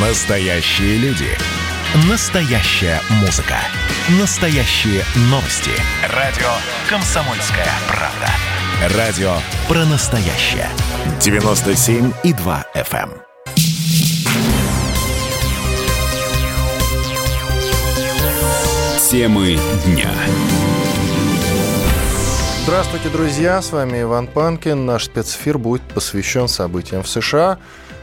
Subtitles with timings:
[0.00, 1.26] Настоящие люди.
[2.08, 3.56] Настоящая музыка.
[4.20, 5.72] Настоящие новости.
[6.14, 6.46] Радио
[6.88, 8.96] «Комсомольская правда».
[8.96, 9.32] Радио
[9.66, 10.68] про настоящее.
[11.18, 13.10] 97,2 FM.
[13.10, 13.22] эм.
[19.10, 20.12] Темы дня.
[22.62, 23.60] Здравствуйте, друзья!
[23.60, 24.86] С вами Иван Панкин.
[24.86, 27.58] Наш спецэфир будет посвящен событиям в США.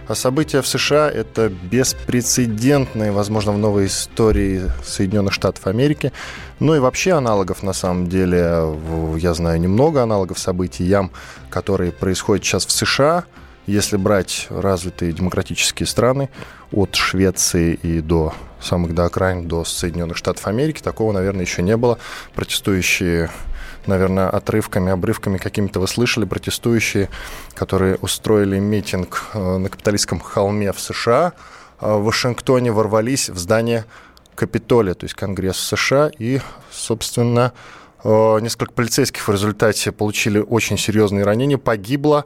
[0.07, 6.11] А события в США– это беспрецедентные, возможно, в новой истории Соединенных Штатов Америки.
[6.59, 8.77] Ну и вообще аналогов, на самом деле,
[9.17, 11.11] я знаю немного аналогов событиям,
[11.49, 13.23] которые происходят сейчас в США.
[13.65, 16.29] Если брать развитые демократические страны,
[16.71, 18.31] от Швеции и до
[18.61, 21.97] самых до окраин, до Соединенных Штатов Америки, такого, наверное, еще не было.
[22.35, 23.31] Протестующие
[23.87, 27.09] наверное, отрывками, обрывками какими-то вы слышали, протестующие,
[27.53, 31.33] которые устроили митинг э, на капиталистском холме в США,
[31.79, 33.85] э, в Вашингтоне ворвались в здание
[34.35, 37.53] Капитолия, то есть Конгресс США, и, собственно,
[38.03, 42.25] э, несколько полицейских в результате получили очень серьезные ранения, погибло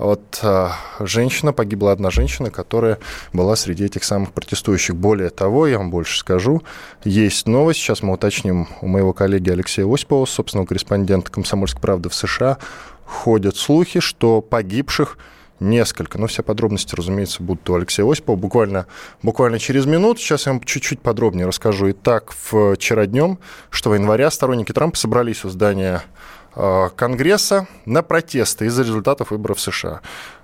[0.00, 2.98] вот а, женщина, погибла одна женщина, которая
[3.34, 4.96] была среди этих самых протестующих.
[4.96, 6.62] Более того, я вам больше скажу,
[7.04, 12.14] есть новость, сейчас мы уточним у моего коллеги Алексея Осипова, собственного корреспондента «Комсомольской правды» в
[12.14, 12.56] США,
[13.04, 15.18] ходят слухи, что погибших
[15.60, 16.18] несколько.
[16.18, 18.86] Но все подробности, разумеется, будут у Алексея Осипова буквально,
[19.22, 20.20] буквально через минуту.
[20.20, 21.90] Сейчас я вам чуть-чуть подробнее расскажу.
[21.90, 28.82] Итак, вчера днем, 6 января, сторонники Трампа собрались у здания Э, Конгресса на протесты из-за
[28.82, 30.00] результатов выборов США.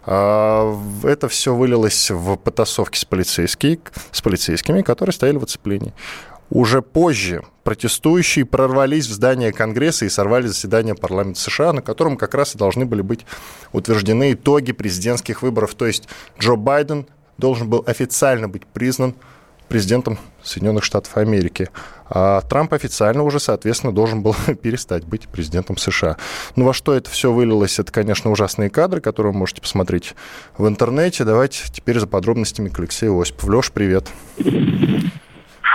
[0.06, 3.80] Э, это все вылилось в потасовки с, полицейскими,
[4.12, 5.92] с полицейскими, которые стояли в оцеплении.
[6.48, 12.34] Уже позже протестующие прорвались в здание Конгресса и сорвали заседание парламента США, на котором как
[12.34, 13.26] раз и должны были быть
[13.72, 15.74] утверждены итоги президентских выборов.
[15.74, 19.16] То есть Джо Байден должен был официально быть признан
[19.68, 21.68] президентом Соединенных Штатов Америки.
[22.08, 26.16] А Трамп официально уже, соответственно, должен был перестать быть президентом США.
[26.54, 30.14] Ну, во что это все вылилось, это, конечно, ужасные кадры, которые вы можете посмотреть
[30.56, 31.24] в интернете.
[31.24, 33.56] Давайте теперь за подробностями к Алексею Осипову.
[33.56, 34.08] Леш, привет.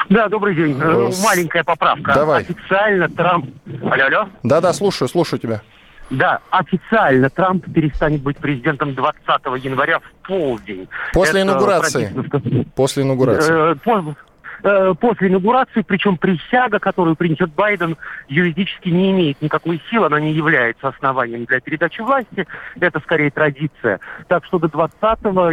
[0.09, 0.77] Да, добрый день.
[0.81, 2.13] Э, Маленькая поправка.
[2.13, 2.41] Давай.
[2.43, 3.49] Официально Трамп...
[3.81, 4.29] Алло, алло.
[4.43, 5.61] Да-да, слушаю, слушаю тебя.
[6.11, 9.25] Да, официально Трамп перестанет быть президентом 20
[9.63, 10.87] января в полдень.
[11.13, 12.13] После Это инаугурации.
[12.75, 13.71] После инаугурации.
[13.71, 13.75] Э,
[14.63, 20.33] Э, после инаугурации, причем присяга, которую принесет Байден, юридически не имеет никакой силы, она не
[20.33, 22.47] является основанием для передачи власти,
[22.79, 23.99] это скорее традиция.
[24.27, 25.01] Так что до 20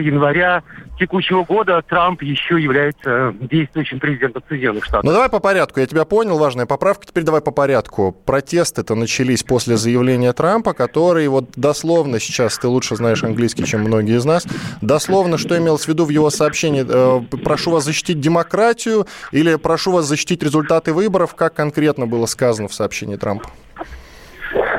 [0.05, 0.63] января
[0.99, 5.05] текущего года Трамп еще является действующим президентом Соединенных Штатов.
[5.05, 8.13] Ну давай по порядку, я тебя понял, важная поправка, теперь давай по порядку.
[8.13, 14.17] Протесты-то начались после заявления Трампа, который вот дословно сейчас, ты лучше знаешь английский, чем многие
[14.17, 14.47] из нас,
[14.83, 19.07] дословно, что имелось в виду в его сообщении, э, прошу вас защитить демократию, Россию?
[19.33, 23.51] Или прошу вас защитить результаты выборов, как конкретно было сказано в сообщении Трампа?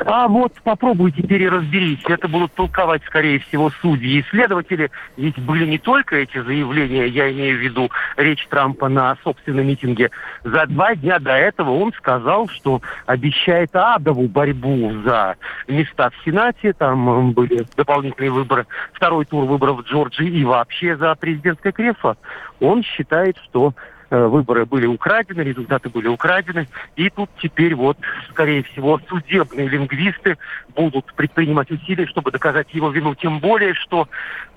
[0.06, 2.14] А вот попробуйте переразберите.
[2.14, 4.90] Это будут толковать, скорее всего, судьи и следователи.
[5.18, 10.10] Ведь были не только эти заявления, я имею в виду речь Трампа на собственном митинге.
[10.44, 15.36] За два дня до этого он сказал, что обещает адову борьбу за
[15.68, 16.74] места в Сенате.
[16.74, 22.18] Там были дополнительные выборы, второй тур выборов в Джорджии и вообще за президентское кресло.
[22.60, 23.76] Он считает, что
[24.10, 26.68] выборы были украдены, результаты были украдены.
[26.96, 27.98] И тут теперь вот,
[28.32, 30.38] скорее всего, судебные лингвисты
[30.76, 33.16] будут предпринимать усилия, чтобы доказать его вину.
[33.16, 34.08] Тем более, что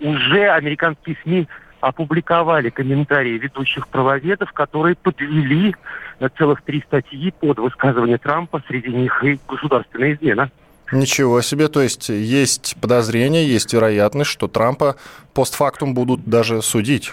[0.01, 1.49] уже американские СМИ
[1.81, 5.75] опубликовали комментарии ведущих правоведов, которые подвели
[6.21, 10.51] э, целых три статьи под высказывание Трампа, среди них и государственная измена.
[10.93, 14.97] Ничего себе, то есть есть подозрение, есть вероятность, что Трампа
[15.33, 17.13] постфактум будут даже судить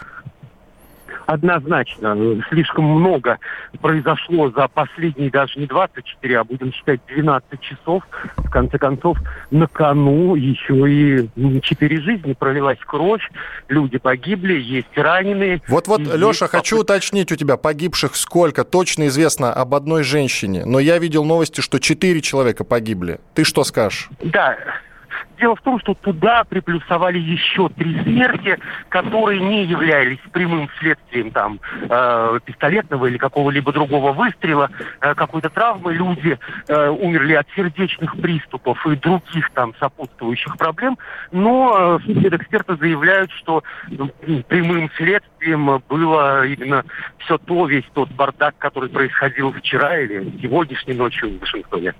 [1.29, 2.43] однозначно.
[2.49, 3.37] Слишком много
[3.81, 8.03] произошло за последние даже не 24, а будем считать 12 часов.
[8.37, 9.17] В конце концов,
[9.51, 13.21] на кону еще и 4 жизни пролилась кровь,
[13.67, 15.61] люди погибли, есть раненые.
[15.67, 16.51] Вот-вот, Леша, есть...
[16.51, 18.63] хочу уточнить у тебя, погибших сколько?
[18.63, 23.19] Точно известно об одной женщине, но я видел новости, что 4 человека погибли.
[23.35, 24.09] Ты что скажешь?
[24.23, 24.57] Да,
[25.39, 28.57] Дело в том, что туда приплюсовали еще три смерти,
[28.89, 34.69] которые не являлись прямым следствием там э, пистолетного или какого-либо другого выстрела,
[35.01, 35.93] э, какой-то травмы.
[35.93, 36.37] Люди
[36.67, 40.97] э, умерли от сердечных приступов и других там сопутствующих проблем.
[41.31, 43.63] Но э, судмедэксперты заявляют, что
[44.47, 45.38] прямым следствием
[45.87, 46.83] было именно
[47.19, 51.93] все то, весь тот бардак, который происходил вчера или сегодняшней ночью в Вашингтоне.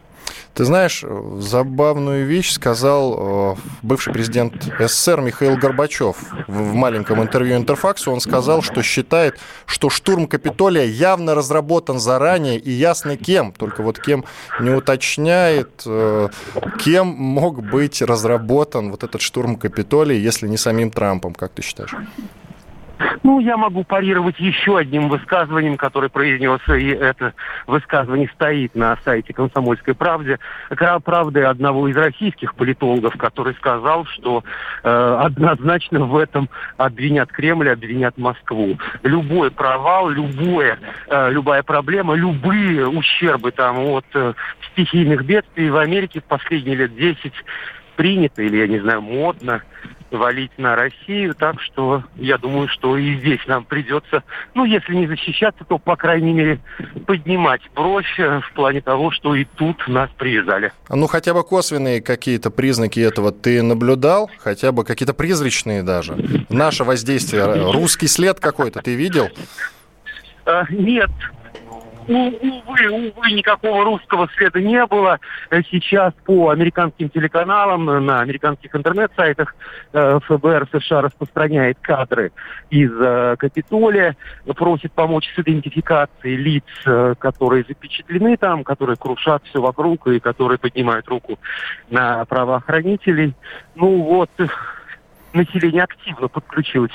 [0.53, 1.03] Ты знаешь,
[1.38, 8.12] забавную вещь сказал сказал э, бывший президент СССР Михаил Горбачев в маленьком интервью Интерфаксу.
[8.12, 13.51] Он сказал, что считает, что штурм Капитолия явно разработан заранее и ясно кем.
[13.51, 14.24] Только вот кем
[14.59, 16.30] не уточняет, э,
[16.80, 21.94] кем мог быть разработан вот этот штурм Капитолия, если не самим Трампом, как ты считаешь?
[23.24, 27.34] Ну, я могу парировать еще одним высказыванием, которое произнес, и это
[27.68, 30.40] высказывание стоит на сайте «Комсомольской правды»,
[31.04, 34.44] правды одного из российских политологов, который сказал, что
[34.84, 38.78] э, однозначно в этом обвинят Кремль, обвинят Москву.
[39.04, 44.34] Любой провал, любое, э, любая проблема, любые ущербы там от э,
[44.72, 47.34] стихийных бедствий в Америке в последние лет 10
[47.95, 49.62] принято или, я не знаю, модно
[50.11, 54.23] валить на Россию, так что я думаю, что и здесь нам придется,
[54.53, 56.59] ну, если не защищаться, то, по крайней мере,
[57.06, 60.71] поднимать бровь в плане того, что и тут нас привязали.
[60.88, 64.29] А ну, хотя бы косвенные какие-то признаки этого ты наблюдал?
[64.39, 66.17] Хотя бы какие-то призрачные даже?
[66.50, 69.29] Наше воздействие, русский след какой-то ты видел?
[70.45, 71.11] А, нет,
[72.09, 75.19] увы, увы, никакого русского следа не было.
[75.69, 79.56] Сейчас по американским телеканалам, на американских интернет-сайтах
[79.94, 82.31] э, ФБР США распространяет кадры
[82.69, 84.15] из э, Капитолия,
[84.56, 90.57] просит помочь с идентификацией лиц, э, которые запечатлены там, которые крушат все вокруг и которые
[90.57, 91.38] поднимают руку
[91.89, 93.35] на правоохранителей.
[93.75, 94.31] Ну вот,
[95.33, 96.91] население активно подключилось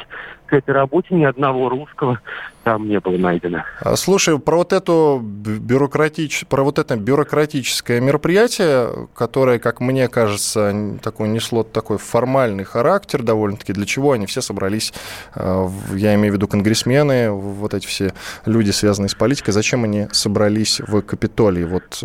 [0.46, 2.20] к этой работе, ни одного русского
[2.64, 3.62] там не было найдено.
[3.80, 6.46] А, слушай, про вот эту бюрократич...
[6.48, 13.74] про вот это бюрократическое мероприятие, которое, как мне кажется, такое несло такой формальный характер довольно-таки,
[13.74, 14.94] для чего они все собрались,
[15.34, 18.14] а, я имею в виду конгрессмены, вот эти все
[18.46, 21.64] люди, связанные с политикой, зачем они собрались в Капитолии?
[21.64, 22.02] Вот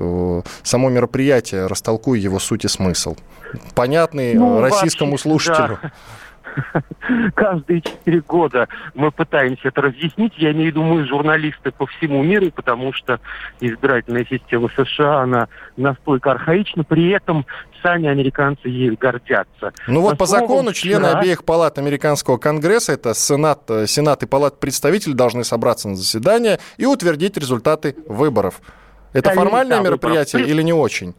[0.63, 3.15] само мероприятие, растолкуй его суть и смысл.
[3.75, 5.80] Понятный ну, российскому вообще, слушателю.
[5.81, 5.92] Да.
[7.35, 10.33] каждые четыре года мы пытаемся это разъяснить.
[10.38, 13.19] Я имею в виду мы, журналисты по всему миру, потому что
[13.59, 15.47] избирательная система США, она
[15.77, 17.45] настолько архаична, при этом
[17.81, 19.73] сами американцы ей гордятся.
[19.88, 21.19] Ну вот по, по закону члены вчера...
[21.19, 26.59] обеих палат американского конгресса, это Сенат, э, Сенат и Палат представителей, должны собраться на заседание
[26.77, 28.61] и утвердить результаты выборов.
[29.13, 30.56] Это Конечно, формальное мероприятие выборов.
[30.56, 31.15] или не очень?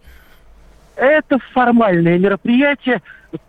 [1.01, 3.01] Это формальное мероприятие,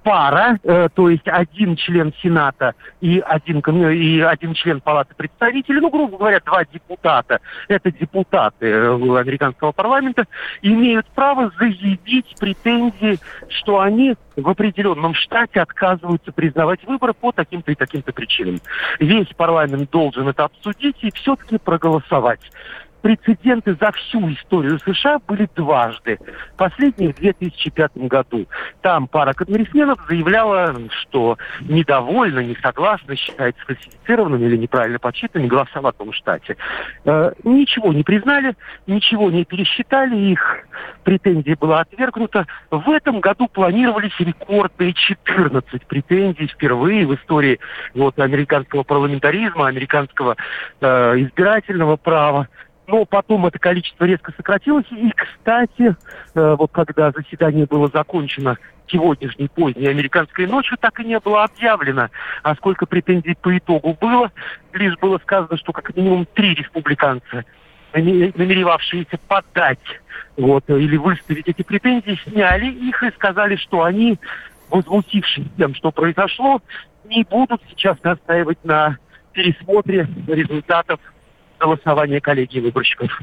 [0.03, 3.59] пара, э, то есть один член Сената и один,
[3.89, 10.27] и один член Палаты представителей, ну, грубо говоря, два депутата, это депутаты э, американского парламента,
[10.61, 13.19] имеют право заявить претензии,
[13.49, 18.61] что они в определенном штате отказываются признавать выборы по таким-то и таким-то причинам.
[18.99, 22.49] Весь парламент должен это обсудить и все-таки проголосовать
[23.01, 26.19] прецеденты за всю историю США были дважды.
[26.57, 28.47] Последний в 2005 году.
[28.81, 35.87] Там пара конгрессменов заявляла, что недовольна, не согласна, считает сфальсифицированными или неправильно подсчитанными голоса в
[35.87, 36.57] одном штате.
[37.05, 38.55] Э, ничего не признали,
[38.87, 40.65] ничего не пересчитали, их
[41.03, 42.45] претензия была отвергнута.
[42.69, 47.59] В этом году планировались рекордные 14 претензий впервые в истории
[47.93, 50.35] вот, американского парламентаризма, американского
[50.79, 50.85] э,
[51.19, 52.47] избирательного права
[52.91, 54.85] но потом это количество резко сократилось.
[54.91, 55.95] И, кстати,
[56.35, 58.57] э, вот когда заседание было закончено
[58.87, 62.09] сегодняшней поздней американской ночью, так и не было объявлено,
[62.43, 64.29] а сколько претензий по итогу было.
[64.73, 67.45] Лишь было сказано, что как минимум три республиканца,
[67.93, 69.79] намеревавшиеся подать
[70.35, 74.19] вот, или выставить эти претензии, сняли их и сказали, что они,
[74.69, 76.61] возмутившись тем, что произошло,
[77.05, 78.97] не будут сейчас настаивать на
[79.31, 80.99] пересмотре результатов
[81.61, 83.21] голосования коллегии выборщиков.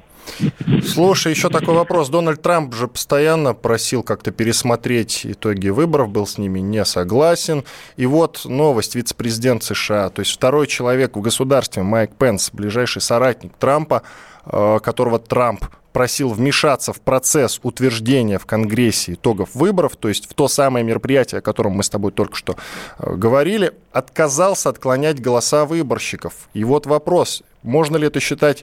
[0.87, 2.09] Слушай, еще такой вопрос.
[2.09, 7.65] Дональд Трамп же постоянно просил как-то пересмотреть итоги выборов, был с ними не согласен.
[7.97, 8.95] И вот новость.
[8.95, 14.03] Вице-президент США, то есть второй человек в государстве, Майк Пенс, ближайший соратник Трампа,
[14.47, 15.65] э, которого Трамп
[15.99, 21.41] просил вмешаться в процесс утверждения в Конгрессе итогов выборов, то есть в то самое мероприятие,
[21.41, 22.55] о котором мы с тобой только что
[23.01, 26.35] э, говорили, отказался отклонять голоса выборщиков.
[26.55, 28.63] И вот вопрос, можно ли это считать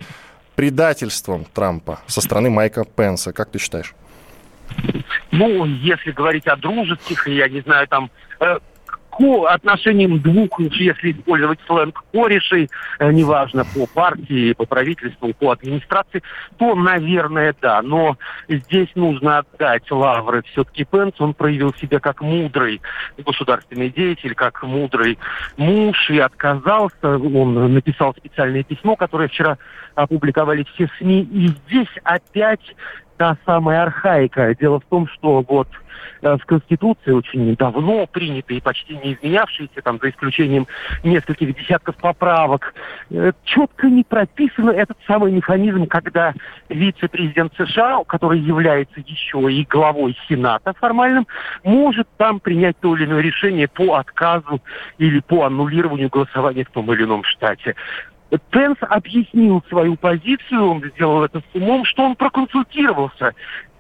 [0.56, 3.34] предательством Трампа со стороны Майка Пенса?
[3.34, 3.94] Как ты считаешь?
[5.32, 8.60] Ну, если говорить о дружеских, я не знаю, там э,
[9.18, 12.70] по отношениям двух, если использовать сленг, корешей,
[13.00, 16.22] э, неважно, по партии, по правительству, по администрации,
[16.58, 17.82] то, наверное, да.
[17.82, 18.18] Но
[18.48, 21.14] здесь нужно отдать лавры все-таки Пенс.
[21.20, 22.82] Он проявил себя как мудрый
[23.18, 25.18] государственный деятель, как мудрый
[25.58, 27.18] муж и отказался.
[27.18, 29.58] Он написал специальное письмо, которое вчера
[29.96, 31.22] опубликовали все СМИ.
[31.22, 32.76] И здесь опять
[33.18, 34.54] та самая архаика.
[34.56, 35.70] Дело в том, что вот
[36.22, 40.68] в Конституции очень давно приняты и почти не изменявшиеся, там, за исключением
[41.04, 42.74] нескольких десятков поправок,
[43.10, 46.34] э, четко не прописан этот самый механизм, когда
[46.70, 51.28] вице-президент США, который является еще и главой Сената формальным,
[51.64, 54.62] может там принять то или иное решение по отказу
[54.98, 57.76] или по аннулированию голосования в том или ином штате.
[58.50, 63.34] Пенс объяснил свою позицию, он сделал это с умом, что он проконсультировался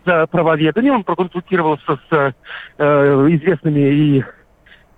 [0.06, 2.34] правоведением, он проконсультировался с
[2.78, 2.84] э,
[3.30, 4.24] известными и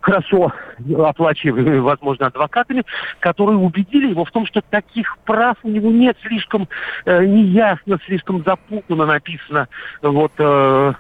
[0.08, 0.54] хорошо
[0.98, 2.86] оплачиваемыми, возможно, адвокатами,
[3.20, 6.70] которые убедили его в том, что таких прав у него нет, слишком
[7.06, 9.68] э, неясно, слишком запутанно написано.
[10.02, 10.94] Вот э,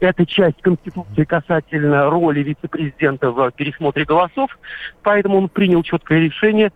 [0.00, 4.58] эта часть Конституции касательно роли вице-президента в пересмотре голосов,
[5.02, 6.72] поэтому он принял четкое решение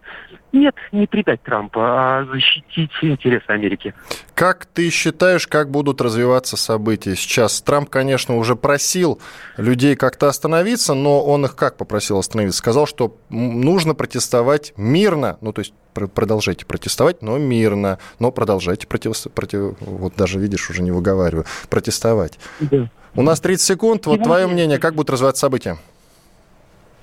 [0.53, 3.95] нет, не предать Трампа, а защитить интересы Америки.
[4.35, 7.63] Как ты считаешь, как будут развиваться события сейчас?
[7.63, 9.21] Трамп, конечно, уже просил
[9.57, 12.59] людей как-то остановиться, но он их как попросил остановиться?
[12.59, 19.13] Сказал, что нужно протестовать мирно, ну то есть продолжайте протестовать, но мирно, но продолжайте против,
[19.33, 22.39] против вот даже видишь, уже не выговариваю, протестовать.
[22.61, 22.89] Да.
[23.15, 25.77] У нас 30 секунд, вот твое мнение, как будут развиваться события?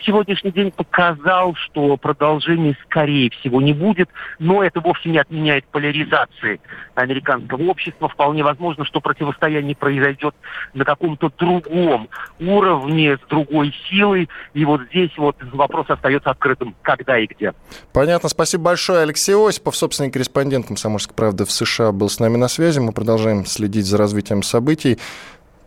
[0.07, 4.09] сегодняшний день показал, что продолжения, скорее всего, не будет,
[4.39, 6.61] но это вовсе не отменяет поляризации
[6.95, 8.07] американского общества.
[8.07, 10.33] Вполне возможно, что противостояние произойдет
[10.73, 12.09] на каком-то другом
[12.39, 14.29] уровне, с другой силой.
[14.53, 17.53] И вот здесь вот вопрос остается открытым, когда и где.
[17.93, 18.29] Понятно.
[18.29, 19.01] Спасибо большое.
[19.01, 22.79] Алексей Осипов, собственный корреспондент «Комсомольской правды» в США, был с нами на связи.
[22.79, 24.97] Мы продолжаем следить за развитием событий.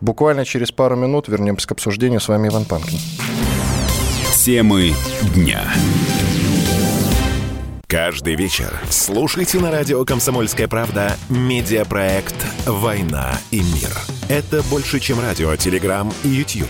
[0.01, 2.19] Буквально через пару минут вернемся к обсуждению.
[2.19, 2.97] С вами Иван Панкин.
[4.43, 4.93] Темы
[5.35, 5.61] дня.
[7.87, 13.91] Каждый вечер слушайте на радио «Комсомольская правда» медиапроект «Война и мир».
[14.29, 16.69] Это больше, чем радио, телеграм и YouTube.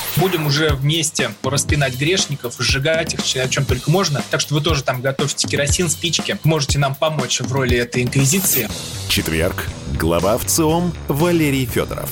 [0.17, 4.21] Будем уже вместе распинать грешников, сжигать их, о чем только можно.
[4.29, 6.37] Так что вы тоже там готовьте керосин, спички.
[6.43, 8.69] Можете нам помочь в роли этой инквизиции.
[9.07, 9.67] Четверг.
[9.99, 12.11] Глава ВЦИОМ Валерий Федоров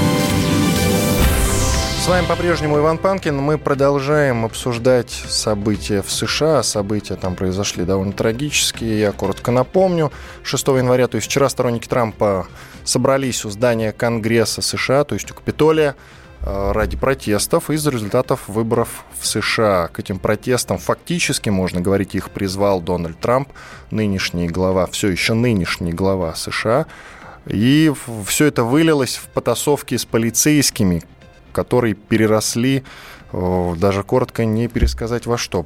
[2.11, 3.37] Вами по-прежнему Иван Панкин.
[3.37, 6.61] Мы продолжаем обсуждать события в США.
[6.61, 8.99] События там произошли довольно трагические.
[8.99, 10.11] Я коротко напомню.
[10.43, 12.47] 6 января, то есть вчера сторонники Трампа
[12.83, 15.95] собрались у здания Конгресса США, то есть у Капитолия,
[16.41, 19.87] э, ради протестов из-за результатов выборов в США.
[19.87, 23.47] К этим протестам фактически, можно говорить, их призвал Дональд Трамп,
[23.89, 26.87] нынешний глава, все еще нынешний глава США.
[27.47, 27.89] И
[28.25, 31.03] все это вылилось в потасовки с полицейскими,
[31.51, 32.83] которые переросли,
[33.31, 35.65] э, даже коротко не пересказать во что.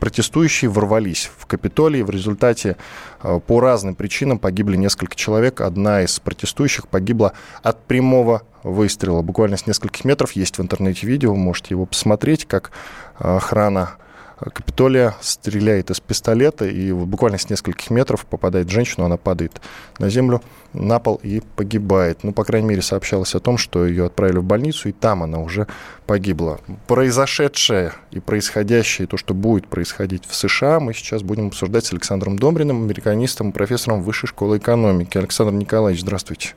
[0.00, 2.02] Протестующие ворвались в Капитолий.
[2.02, 2.76] В результате
[3.22, 5.60] э, по разным причинам погибли несколько человек.
[5.60, 9.22] Одна из протестующих погибла от прямого выстрела.
[9.22, 12.72] Буквально с нескольких метров есть в интернете видео, можете его посмотреть, как
[13.16, 13.96] охрана
[14.38, 19.60] Капитолия стреляет из пистолета, и буквально с нескольких метров попадает в женщину, она падает
[19.98, 22.24] на землю, на пол и погибает.
[22.24, 25.38] Ну, по крайней мере, сообщалось о том, что ее отправили в больницу, и там она
[25.38, 25.66] уже
[26.06, 26.60] погибла.
[26.86, 32.38] Произошедшее и происходящее, то, что будет происходить в США, мы сейчас будем обсуждать с Александром
[32.38, 35.18] Домбриным, американистом и профессором Высшей школы экономики.
[35.18, 36.54] Александр Николаевич, здравствуйте.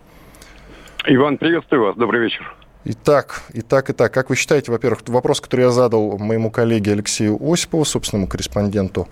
[1.06, 1.96] Иван, приветствую вас.
[1.96, 2.56] Добрый вечер.
[2.88, 4.14] Итак, и так, и так.
[4.14, 9.08] Как вы считаете, во-первых, вопрос, который я задал моему коллеге Алексею Осипову, собственному корреспонденту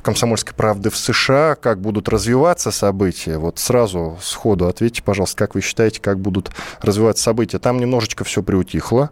[0.00, 3.36] «Комсомольской правды» в США, как будут развиваться события?
[3.36, 7.58] Вот сразу сходу ответьте, пожалуйста, как вы считаете, как будут развиваться события?
[7.58, 9.10] Там немножечко все приутихло,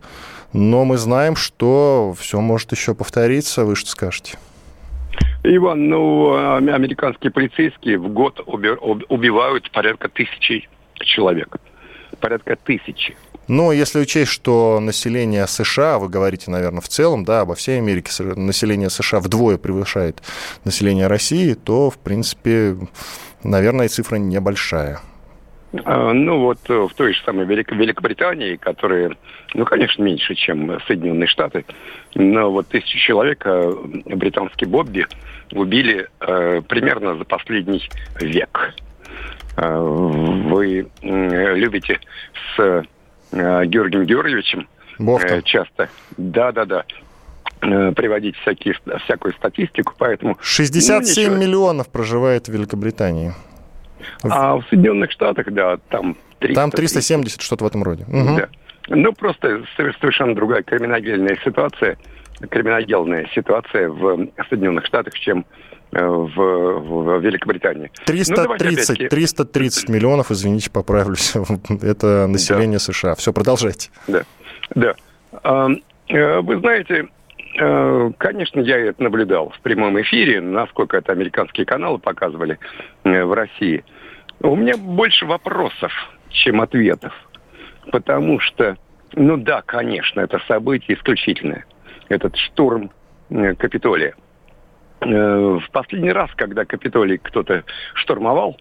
[0.54, 3.66] но мы знаем, что все может еще повториться.
[3.66, 4.38] Вы что скажете?
[5.44, 11.56] Иван, ну, американские полицейские в год убивают порядка тысячи человек.
[12.18, 13.14] Порядка тысячи.
[13.48, 18.10] Но если учесть, что население США, вы говорите, наверное, в целом, да, обо всей Америке,
[18.34, 20.22] население США вдвое превышает
[20.64, 22.76] население России, то, в принципе,
[23.44, 25.00] наверное, цифра небольшая.
[25.84, 27.70] А, ну вот э, в той же самой Велик...
[27.72, 29.12] Великобритании, которая,
[29.54, 31.64] ну, конечно, меньше, чем Соединенные Штаты,
[32.14, 33.72] но вот тысячу человек э,
[34.06, 35.06] британский Бобби
[35.52, 37.88] убили э, примерно за последний
[38.20, 38.74] век.
[39.56, 42.00] Э, вы любите
[42.56, 42.84] с
[43.32, 44.68] Георгием Георгиевичем
[44.98, 45.38] Бовтом.
[45.38, 45.88] Э, часто.
[46.16, 46.84] Да-да-да
[47.60, 50.36] э, приводить всякие, всякую статистику, поэтому...
[50.40, 53.32] 67 ну, миллионов проживает в Великобритании.
[54.22, 56.54] А в Соединенных Штатах, да, там 300.
[56.54, 58.04] Там 370, что-то в этом роде.
[58.04, 58.36] Угу.
[58.36, 58.48] Да.
[58.88, 61.98] Ну, просто совершенно другая криминогельная ситуация,
[62.50, 65.44] криминогельная ситуация в Соединенных Штатах, чем
[65.92, 67.90] в, в Великобритании.
[68.04, 71.34] 330, ну, 330 миллионов, извините, поправлюсь.
[71.82, 72.92] Это население да.
[72.92, 73.14] США.
[73.14, 73.90] Все, продолжайте.
[74.06, 74.22] Да,
[74.74, 74.94] да.
[76.08, 77.08] Э, вы знаете,
[77.58, 82.58] э, конечно, я это наблюдал в прямом эфире, насколько это американские каналы показывали
[83.04, 83.84] э, в России.
[84.40, 85.92] У меня больше вопросов,
[86.30, 87.12] чем ответов.
[87.90, 88.76] Потому что,
[89.14, 91.64] ну да, конечно, это событие исключительное.
[92.08, 92.90] Этот штурм
[93.58, 94.25] Капитолия– Э,
[95.00, 98.56] в последний раз, когда Капитолий кто-то штурмовал,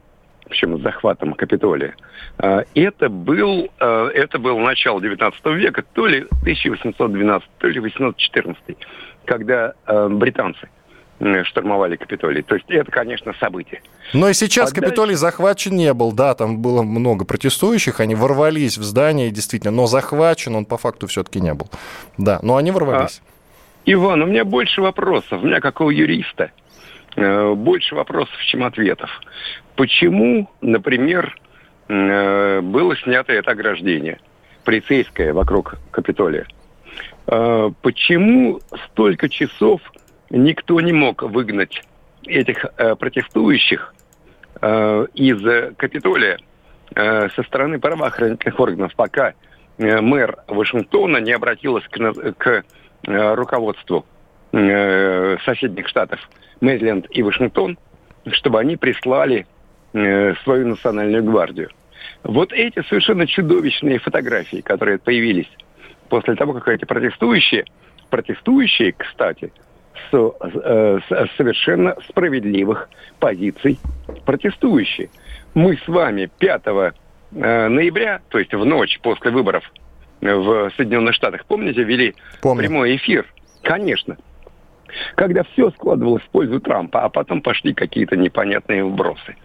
[0.48, 1.96] причем с захватом Капитолия,
[2.40, 8.78] э, это был, э, это был начало 19 века, то ли 1812, то ли 1814,
[9.26, 9.74] когда
[10.10, 10.70] британцы
[11.46, 12.42] штурмовали Капитолий.
[12.42, 13.82] То есть это, конечно, событие.
[14.14, 15.22] Но и сейчас а Капитолий дальше...
[15.22, 20.56] захвачен не был, да, там было много протестующих, они ворвались в здание, действительно, но захвачен
[20.56, 21.70] он по факту все-таки не был.
[22.18, 23.22] Да, но они ворвались.
[23.26, 23.35] А...
[23.88, 25.44] Иван, у меня больше вопросов.
[25.44, 26.52] У меня, как у юриста,
[27.16, 29.10] э, больше вопросов, чем ответов.
[29.76, 31.38] Почему, например,
[31.88, 34.20] э, было снято это ограждение
[34.64, 36.48] полицейское вокруг Капитолия?
[37.28, 39.82] Э, почему столько часов
[40.32, 41.84] никто не мог выгнать
[42.26, 42.66] этих
[43.00, 43.94] протестующих
[44.64, 46.40] из Капитолия
[46.96, 49.36] со стороны правоохранительных органов, пока
[49.78, 52.64] мэр Вашингтона не обратилась к, к
[53.06, 54.06] руководству
[54.52, 56.20] э, соседних штатов
[56.62, 57.78] Мэриленд и Вашингтон,
[58.32, 59.46] чтобы они прислали
[59.94, 61.70] э, свою национальную гвардию.
[62.24, 65.50] Вот эти совершенно чудовищные фотографии, которые появились
[66.10, 67.66] после того, как эти протестующие,
[68.10, 69.52] протестующие, кстати,
[70.12, 72.90] с, с совершенно справедливых
[73.20, 73.80] позиций
[74.26, 75.10] протестующие.
[75.54, 76.66] Мы с вами 5
[77.32, 79.64] ноября, то есть в ночь после выборов
[80.22, 82.64] в Соединенных Штатах, помните, вели Помню.
[82.64, 83.26] прямой эфир?
[83.62, 84.18] Конечно.
[85.16, 89.36] Когда все складывалось в пользу Трампа, а потом пошли какие-то непонятные вбросы.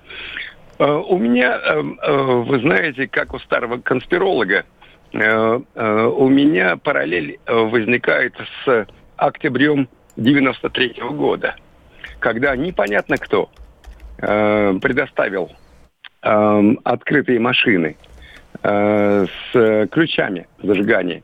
[0.78, 4.64] Э, у меня, э, э, вы знаете, как у старого конспиролога,
[5.12, 8.32] у меня параллель возникает
[8.64, 11.56] с октябрем 93 -го года,
[12.20, 13.50] когда непонятно кто
[14.20, 15.50] предоставил
[16.22, 17.96] открытые машины–
[18.62, 21.22] Э, с ключами зажигания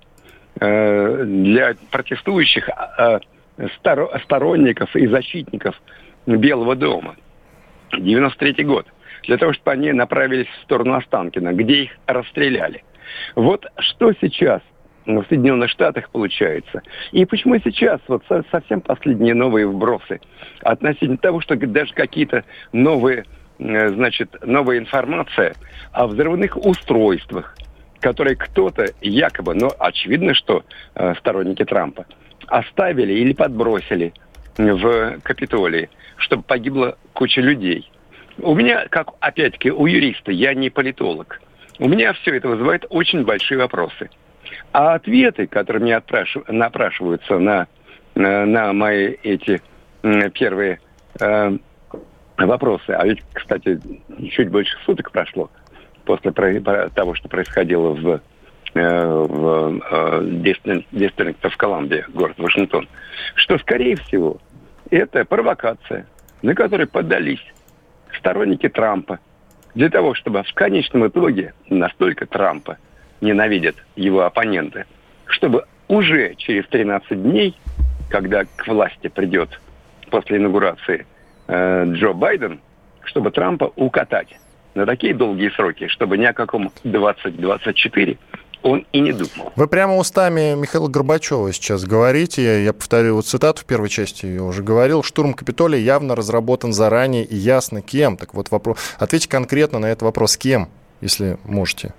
[0.58, 3.18] э, для протестующих э,
[4.24, 5.74] сторонников и защитников
[6.24, 7.16] Белого дома.
[7.92, 8.86] 93 год.
[9.24, 12.82] Для того, чтобы они направились в сторону Останкина, где их расстреляли.
[13.34, 14.62] Вот что сейчас
[15.04, 16.80] в Соединенных Штатах получается.
[17.12, 20.20] И почему сейчас вот совсем последние новые вбросы
[20.62, 25.54] относительно того, что даже какие-то новые Э, значит, новая информация
[25.92, 27.56] о взрывных устройствах,
[28.00, 30.64] которые кто-то якобы, но очевидно, что
[30.94, 32.06] э, сторонники Трампа,
[32.46, 34.12] оставили или подбросили
[34.56, 37.90] в Капитолии, чтобы погибла куча людей.
[38.38, 41.40] У меня, как опять-таки у юриста, я не политолог,
[41.78, 44.10] у меня все это вызывает очень большие вопросы.
[44.72, 46.02] А ответы, которые мне
[46.48, 47.66] напрашиваются на,
[48.14, 49.60] на, на мои эти
[50.32, 50.80] первые
[51.20, 51.58] э,
[52.44, 52.90] вопросы.
[52.90, 53.80] А ведь, кстати,
[54.30, 55.50] чуть больше суток прошло
[56.04, 58.20] после того, что происходило в,
[58.74, 60.22] э, в
[60.92, 62.88] Дистрикт в Колумбии, город Вашингтон,
[63.34, 64.38] что, скорее всего,
[64.90, 66.06] это провокация,
[66.42, 67.44] на которой поддались
[68.18, 69.18] сторонники Трампа,
[69.74, 72.78] для того, чтобы в конечном итоге настолько Трампа
[73.20, 74.86] ненавидят его оппоненты,
[75.26, 77.54] чтобы уже через 13 дней,
[78.08, 79.60] когда к власти придет
[80.10, 81.06] после инаугурации
[81.46, 82.60] э, Джо Байден,
[83.04, 84.28] чтобы Трампа укатать
[84.74, 88.18] на такие долгие сроки, чтобы ни о каком 2024
[88.62, 89.52] он и не думал.
[89.54, 92.64] Вы прямо устами Михаила Горбачева сейчас говорите.
[92.64, 95.02] Я повторю вот цитату в первой части, я уже говорил.
[95.02, 98.16] Штурм Капитолия явно разработан заранее и ясно кем.
[98.16, 100.68] Так вот, вопрос, ответьте конкретно на этот вопрос, кем,
[101.00, 101.94] если можете.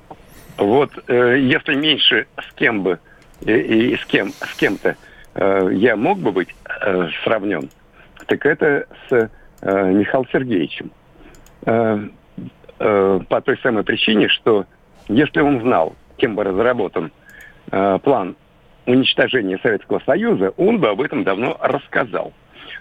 [0.57, 2.99] Вот, э, если меньше с кем бы
[3.41, 4.95] и, и с кем с кем-то
[5.35, 6.49] э, я мог бы быть
[6.81, 7.69] э, сравнен,
[8.25, 9.29] так это с
[9.61, 10.91] э, Михаилом Сергеевичем.
[11.65, 12.07] Э,
[12.79, 14.65] э, по той самой причине, что
[15.07, 17.11] если он знал, кем бы разработан
[17.71, 18.35] э, план
[18.85, 22.33] уничтожения Советского Союза, он бы об этом давно рассказал.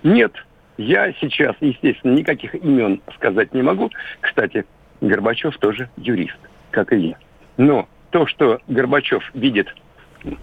[0.02, 0.32] Нет,
[0.78, 3.90] я сейчас, естественно, никаких имен сказать не могу.
[4.20, 4.64] Кстати,
[5.00, 6.38] Горбачев тоже юрист,
[6.70, 7.18] как и я.
[7.56, 9.74] Но то, что Горбачев видит,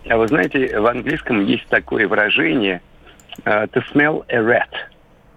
[0.09, 2.81] а вы знаете, в английском есть такое выражение
[3.45, 4.69] uh, to smell a rat,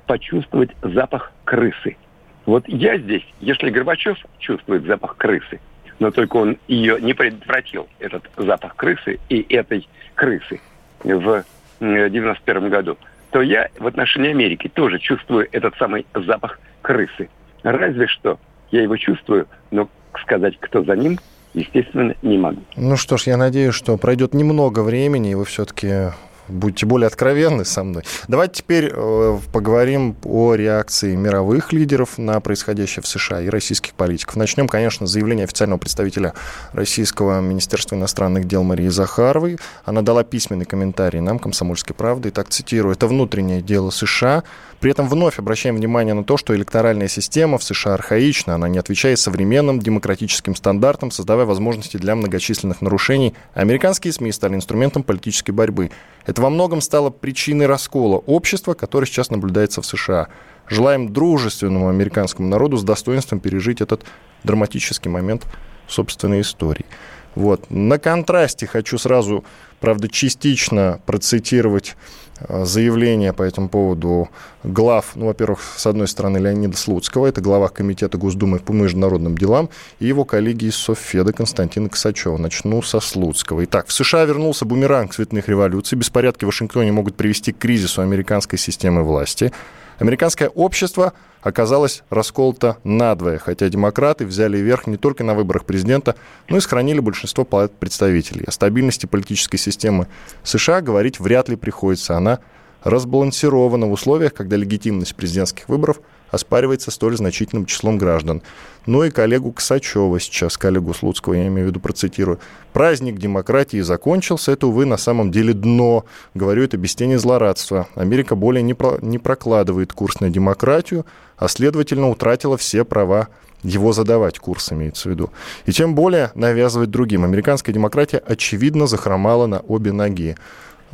[0.07, 1.97] почувствовать запах крысы.
[2.45, 5.61] Вот я здесь, если Горбачев чувствует запах крысы,
[5.99, 10.61] но только он ее не предотвратил, этот запах крысы и этой крысы
[11.03, 11.45] в
[11.81, 12.97] 91 году,
[13.31, 17.29] то я в отношении Америки тоже чувствую этот самый запах крысы.
[17.63, 18.39] Разве что
[18.71, 19.89] я его чувствую, но
[20.23, 21.19] сказать, кто за ним,
[21.55, 22.63] естественно, не могу.
[22.77, 26.11] Ну что ж, я надеюсь, что пройдет немного времени, и вы все-таки
[26.49, 28.05] будьте более откровенны со мной.
[28.29, 34.37] Давайте теперь э, поговорим о реакции мировых лидеров на происходящее в США и российских политиков.
[34.37, 36.35] Начнем, конечно, с заявления официального представителя
[36.73, 39.59] Российского Министерства иностранных дел Марии Захаровой.
[39.85, 44.43] Она дала письменный комментарий нам, «Комсомольской правды», и так цитирую, «Это внутреннее дело США.
[44.81, 48.79] При этом вновь обращаем внимание на то, что электоральная система в США архаична, она не
[48.79, 53.35] отвечает современным демократическим стандартам, создавая возможности для многочисленных нарушений.
[53.55, 55.91] Американские СМИ стали инструментом политической борьбы.
[56.27, 60.29] Это во многом стало причиной раскола общества, который сейчас наблюдается в США.
[60.69, 64.05] Желаем дружественному американскому народу с достоинством пережить этот
[64.45, 65.47] драматический момент
[65.89, 66.87] собственной истории.
[67.35, 67.71] Вот.
[67.71, 69.45] На контрасте хочу сразу,
[69.79, 71.97] правда, частично процитировать
[72.41, 74.29] Э, заявление по этому поводу
[74.63, 79.71] глав, ну, во-первых, с одной стороны, Леонида Слуцкого, это глава Комитета Госдумы по международным делам,
[79.99, 82.37] и его коллеги из Софеда Константина Косачева.
[82.37, 83.65] Начну со Слуцкого.
[83.65, 85.97] Итак, в США вернулся бумеранг цветных революций.
[85.97, 89.53] Беспорядки в Вашингтоне могут привести к кризису американской системы власти.
[89.99, 96.17] Американское общество оказалось расколото надвое, хотя демократы взяли верх не только на выборах президента,
[96.49, 98.45] но и сохранили большинство представителей.
[98.47, 100.07] О стабильности политической системы
[100.43, 102.17] США говорить вряд ли приходится.
[102.17, 102.41] Она
[102.85, 108.43] разбалансирована в условиях, когда легитимность президентских выборов– оспаривается столь значительным числом граждан.
[108.87, 112.39] Ну и коллегу Ксачева сейчас, коллегу Слуцкого, я имею в виду, процитирую.
[112.73, 116.05] «Праздник демократии закончился, это, увы, на самом деле дно.
[116.35, 117.89] Говорю это без тени злорадства.
[117.95, 123.29] Америка более не, про, не прокладывает курс на демократию, а, следовательно, утратила все права
[123.63, 125.31] его задавать курс, имеется в виду.
[125.65, 127.25] И тем более навязывать другим.
[127.25, 130.37] Американская демократия, очевидно, захромала на обе ноги.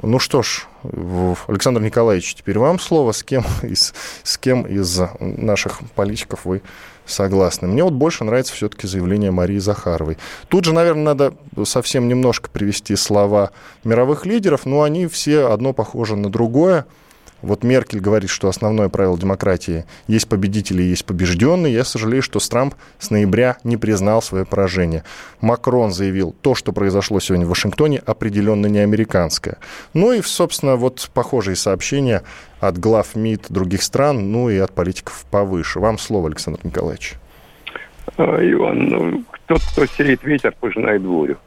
[0.01, 0.67] Ну что ж,
[1.47, 3.13] Александр Николаевич, теперь вам слово.
[3.13, 6.63] С кем из, с кем из наших политиков вы
[7.05, 7.69] согласны?
[7.69, 10.17] Мне вот больше нравится все-таки заявление Марии Захаровой.
[10.49, 13.51] Тут же, наверное, надо совсем немножко привести слова
[13.85, 16.87] мировых лидеров, но они все одно похоже на другое.
[17.43, 21.75] Вот Меркель говорит, что основное правило демократии– есть победители, есть побежденные.
[21.75, 25.05] Я сожалею, что Трамп с ноября не признал свое поражение.
[25.41, 29.59] Макрон заявил, то, что произошло сегодня в Вашингтоне, определенно не американское.
[29.95, 32.23] Ну и, собственно, вот похожие сообщения
[32.61, 35.81] от глав МИД других стран, ну и от политиков повыше.
[35.81, 37.15] Вам слово, Александр Николаевич.
[38.17, 41.39] А, Иван, ну, тот, кто сеет ветер, пожинает бурю.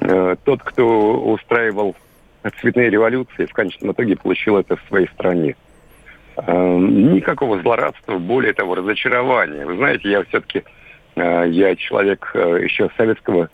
[0.00, 1.96] Э, тот, кто устраивал
[2.60, 5.56] цветные революции, в конечном итоге получил это в своей стране.
[6.36, 9.66] Эм, никакого злорадства, более того, разочарования.
[9.66, 10.64] Вы знаете, я все-таки,
[11.16, 13.50] э, я человек э, еще советского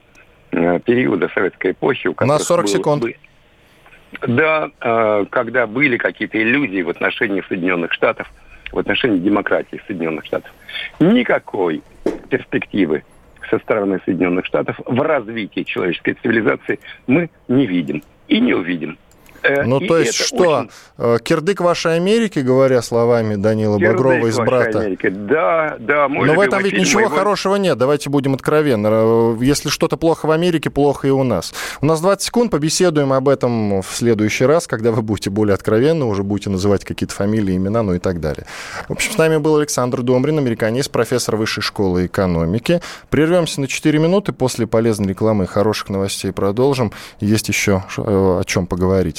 [0.52, 2.08] э, периода, советской эпохи.
[2.08, 3.04] У нас 40 был, секунд.
[4.26, 4.70] Да,
[5.30, 8.32] когда были какие-то иллюзии в отношении Соединенных Штатов,
[8.72, 10.50] в отношении демократии Соединенных Штатов.
[11.00, 11.82] Никакой
[12.30, 13.02] перспективы
[13.50, 18.98] со стороны Соединенных Штатов в развитии человеческой цивилизации мы не видим и не увидим.
[19.42, 20.70] Э, ну, то есть что, очень...
[20.98, 24.80] Э, кирдык вашей Америки, говоря словами Данила кирдык Багрова из «Брата»?
[24.80, 25.08] Америки.
[25.08, 26.08] Да, да.
[26.08, 27.16] Но в этом ведь ничего моего...
[27.16, 28.88] хорошего нет, давайте будем откровенны.
[28.90, 31.52] Э, если что-то плохо в Америке, плохо и у нас.
[31.80, 36.04] У нас 20 секунд, побеседуем об этом в следующий раз, когда вы будете более откровенны,
[36.04, 38.46] уже будете называть какие-то фамилии, имена, ну и так далее.
[38.88, 42.80] В общем, с нами был Александр Домрин, американист, профессор Высшей школы экономики.
[43.10, 46.92] Прервемся на 4 минуты, после полезной рекламы и хороших новостей продолжим.
[47.20, 49.18] Есть еще о чем поговорить.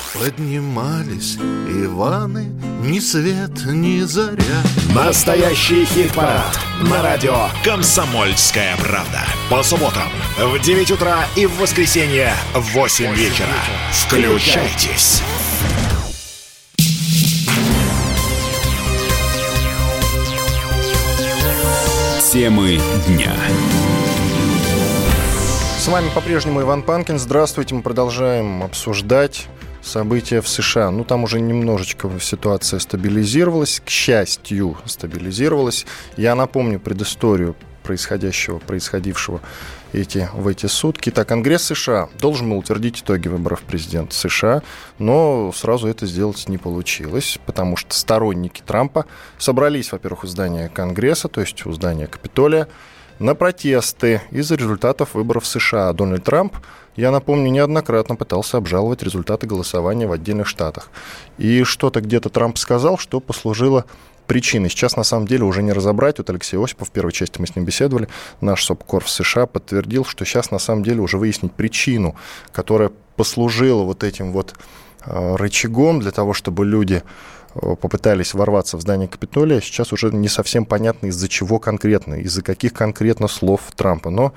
[0.13, 2.51] Поднимались Иваны,
[2.83, 4.61] ни свет, ни заря.
[4.93, 9.21] Настоящий хит-парад на радио «Комсомольская правда».
[9.49, 13.47] По субботам в 9 утра и в воскресенье в 8 вечера.
[13.93, 15.23] Включайтесь.
[22.33, 23.33] Темы дня.
[25.79, 27.17] С вами по-прежнему Иван Панкин.
[27.17, 27.75] Здравствуйте.
[27.75, 29.47] Мы продолжаем обсуждать
[29.81, 30.91] события в США.
[30.91, 35.85] Ну, там уже немножечко ситуация стабилизировалась, к счастью, стабилизировалась.
[36.17, 39.41] Я напомню предысторию происходящего, происходившего
[39.93, 41.09] эти, в эти сутки.
[41.09, 44.61] Так, Конгресс США должен был утвердить итоги выборов президента США,
[44.99, 49.05] но сразу это сделать не получилось, потому что сторонники Трампа
[49.37, 52.67] собрались, во-первых, у здания Конгресса, то есть у здания Капитолия,
[53.21, 55.93] на протесты из-за результатов выборов США.
[55.93, 56.55] Дональд Трамп
[56.95, 60.89] я напомню, неоднократно пытался обжаловать результаты голосования в отдельных штатах.
[61.37, 63.85] И что-то где-то Трамп сказал, что послужило
[64.27, 64.69] причиной.
[64.69, 66.17] Сейчас, на самом деле, уже не разобрать.
[66.17, 68.09] Вот Алексей Осипов, в первой части мы с ним беседовали,
[68.41, 72.15] наш СОПКОР в США подтвердил, что сейчас, на самом деле, уже выяснить причину,
[72.51, 74.55] которая послужила вот этим вот
[75.05, 77.03] э, рычагом для того, чтобы люди
[77.53, 82.73] попытались ворваться в здание Капитолия, сейчас уже не совсем понятно, из-за чего конкретно, из-за каких
[82.73, 84.09] конкретно слов Трампа.
[84.09, 84.33] Но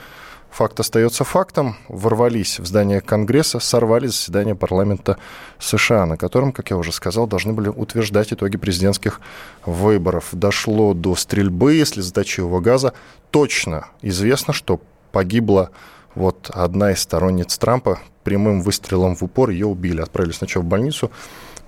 [0.55, 1.75] Факт остается фактом.
[1.89, 5.19] Ворвались в здание Конгресса, сорвали заседание парламента
[5.59, 9.21] США, на котором, как я уже сказал, должны были утверждать итоги президентских
[9.67, 10.29] выборов.
[10.31, 12.93] Дошло до стрельбы, слезоточивого газа.
[13.33, 15.71] Точно известно, что погибла
[16.15, 17.99] вот одна из сторонниц Трампа.
[18.23, 20.03] Прямым выстрелом в упор ее убили.
[20.03, 21.11] Отправили сначала в больницу.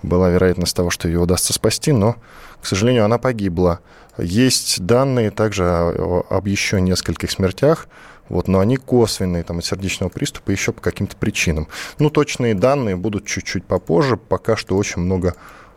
[0.02, 2.16] Была вероятность того, что ее удастся спасти, но,
[2.61, 3.80] к сожалению, она погибла.
[4.18, 7.88] Есть данные также об еще нескольких смертях.
[8.28, 11.68] Вот, но они косвенные, там, от сердечного приступа еще по каким-то причинам.
[11.98, 14.16] Ну, точные данные будут чуть-чуть попозже.
[14.16, 15.37] Пока что очень много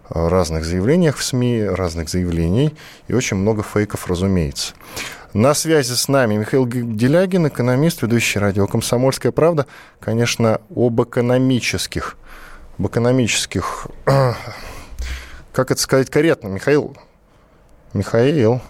[0.10, 2.76] а, разных заявлений в СМИ, разных заявлений
[3.08, 4.74] и очень много фейков, разумеется.
[5.34, 9.68] На связи с нами Михаил Делягин, экономист, ведущий радио «Комсомольская правда».
[10.00, 12.18] Конечно, об экономических,
[12.80, 13.88] об экономических,
[15.54, 16.96] как это сказать корректно, Михаил?
[17.94, 18.62] Михаил?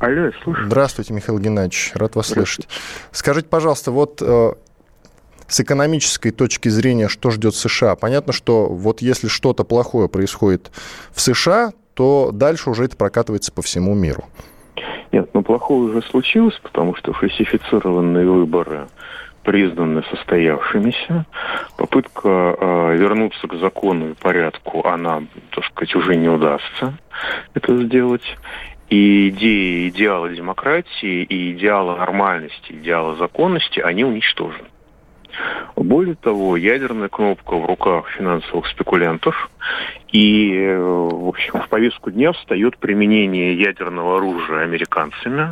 [0.00, 0.66] Алло, я слушаю.
[0.66, 2.68] Здравствуйте, Михаил Геннадьевич, рад вас слышать.
[3.12, 4.52] Скажите, пожалуйста, вот э,
[5.46, 7.94] с экономической точки зрения, что ждет США?
[7.94, 10.72] Понятно, что вот если что-то плохое происходит
[11.12, 14.24] в США, то дальше уже это прокатывается по всему миру.
[15.12, 18.88] Нет, ну плохое уже случилось, потому что фальсифицированные выборы
[19.42, 21.24] признаны состоявшимися.
[21.76, 26.94] Попытка э, вернуться к закону и порядку, она, так сказать, уже не удастся
[27.54, 28.36] это сделать
[28.88, 34.68] и идеи, идеалы демократии, и идеалы нормальности, идеалы законности, они уничтожены.
[35.76, 39.50] Более того, ядерная кнопка в руках финансовых спекулянтов,
[40.12, 45.50] и, в общем, в повестку дня встает применение ядерного оружия американцами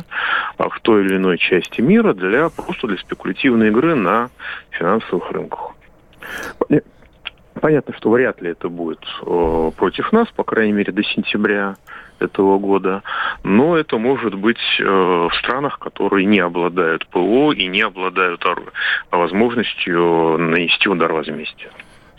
[0.57, 4.29] в той или иной части мира для просто для спекулятивной игры на
[4.69, 5.75] финансовых рынках.
[7.59, 11.75] Понятно, что вряд ли это будет э, против нас, по крайней мере, до сентября
[12.19, 13.03] этого года,
[13.43, 18.45] но это может быть э, в странах, которые не обладают ПО и не обладают
[19.09, 21.71] возможностью нанести удар возмездия.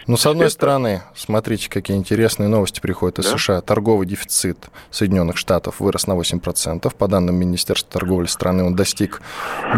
[0.07, 0.55] Ну, с одной это...
[0.55, 3.38] стороны, смотрите, какие интересные новости приходят из да?
[3.38, 3.61] США.
[3.61, 4.59] Торговый дефицит
[4.91, 6.93] Соединенных Штатов вырос на 8%.
[6.97, 9.23] По данным Министерства торговли страны он достиг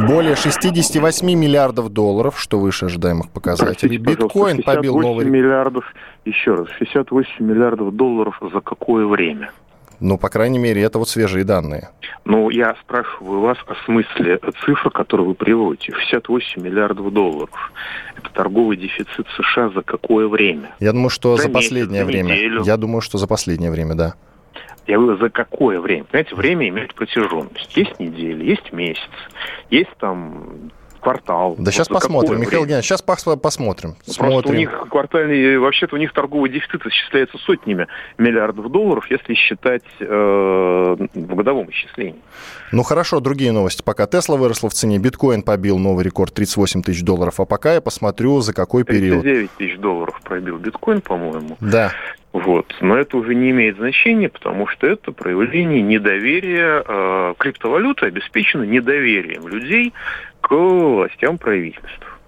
[0.09, 3.99] более 68 миллиардов долларов, что выше ожидаемых показателей.
[3.99, 5.27] Простите, Биткоин побил новый...
[5.27, 5.85] миллиардов,
[6.25, 9.51] еще раз, 68 миллиардов долларов за какое время?
[10.01, 11.91] Ну, по крайней мере, это вот свежие данные.
[12.25, 15.93] Ну, я спрашиваю вас о смысле цифр, которые вы приводите.
[15.93, 17.73] 68 миллиардов долларов.
[18.17, 20.75] Это торговый дефицит США за какое время?
[20.81, 22.35] Я думаю, что за, за последнее месяц, время.
[22.35, 22.63] Неделю.
[22.65, 24.15] Я думаю, что за последнее время, да.
[24.87, 26.05] Я говорю, за какое время?
[26.05, 27.77] Понимаете, время имеет протяженность.
[27.77, 29.01] Есть недели, есть месяц,
[29.71, 30.71] есть там
[31.05, 31.55] квартал.
[31.57, 33.95] Да вот сейчас посмотрим, Михаил Геннадьевич, сейчас посмотрим.
[34.17, 37.87] Просто у них квартальный, вообще-то у них торговый дефицит исчисляется сотнями
[38.19, 42.21] миллиардов долларов, если считать э, в годовом исчислении.
[42.73, 43.83] Ну хорошо, другие новости.
[43.83, 47.81] Пока Тесла выросла в цене, биткоин побил новый рекорд 38 тысяч долларов, а пока я
[47.81, 49.23] посмотрю, за какой период.
[49.23, 51.57] 39 тысяч долларов пробил биткоин, по-моему.
[51.61, 51.93] Да.
[52.35, 52.75] Вот.
[52.81, 56.83] Но это уже не имеет значения, потому что это проявление недоверия.
[56.85, 59.93] Э, криптовалюта обеспечена недоверием людей
[60.45, 62.21] к властям правительств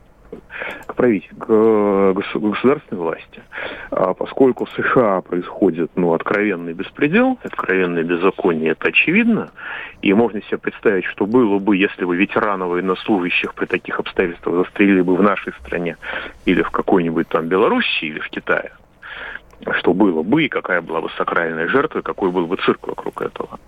[0.86, 3.42] к правительству, к государственной власти.
[3.90, 9.50] А поскольку в США происходит ну, откровенный беспредел, откровенное беззаконие, это очевидно,
[10.02, 15.02] и можно себе представить, что было бы, если бы ветераны военнослужащих при таких обстоятельствах застрелили
[15.02, 15.96] бы в нашей стране
[16.46, 18.72] или в какой-нибудь там Белоруссии или в Китае,
[19.78, 23.58] что было бы, и какая была бы сакральная жертва, какой был бы цирк вокруг этого.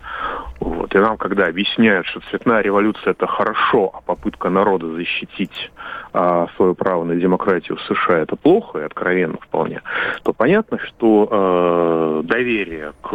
[0.60, 0.94] Вот.
[0.94, 5.70] И нам, когда объясняют, что цветная революция это хорошо, а попытка народа защитить
[6.12, 9.82] а, свое право на демократию в США это плохо и откровенно вполне,
[10.22, 13.12] то понятно, что э, доверие к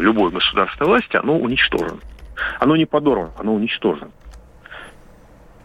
[0.00, 2.00] любой государственной власти, оно уничтожено.
[2.58, 4.10] Оно не подорвано, оно уничтожено.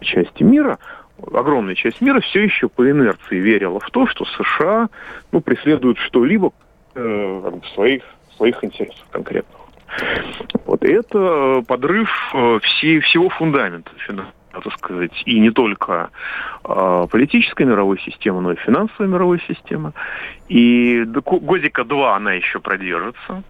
[0.00, 0.78] Части мира
[1.32, 4.88] огромная часть мира все еще по инерции верила в то, что США
[5.32, 6.52] ну, преследуют что-либо
[6.94, 8.02] э, в своих,
[8.36, 9.58] своих интересах конкретных.
[10.66, 13.90] Вот это подрыв э, всей, всего фундамента
[14.52, 16.10] так сказать, и не только
[16.64, 19.92] э, политической мировой системы, но и финансовой мировой системы.
[20.48, 23.42] И годика два она еще продержится.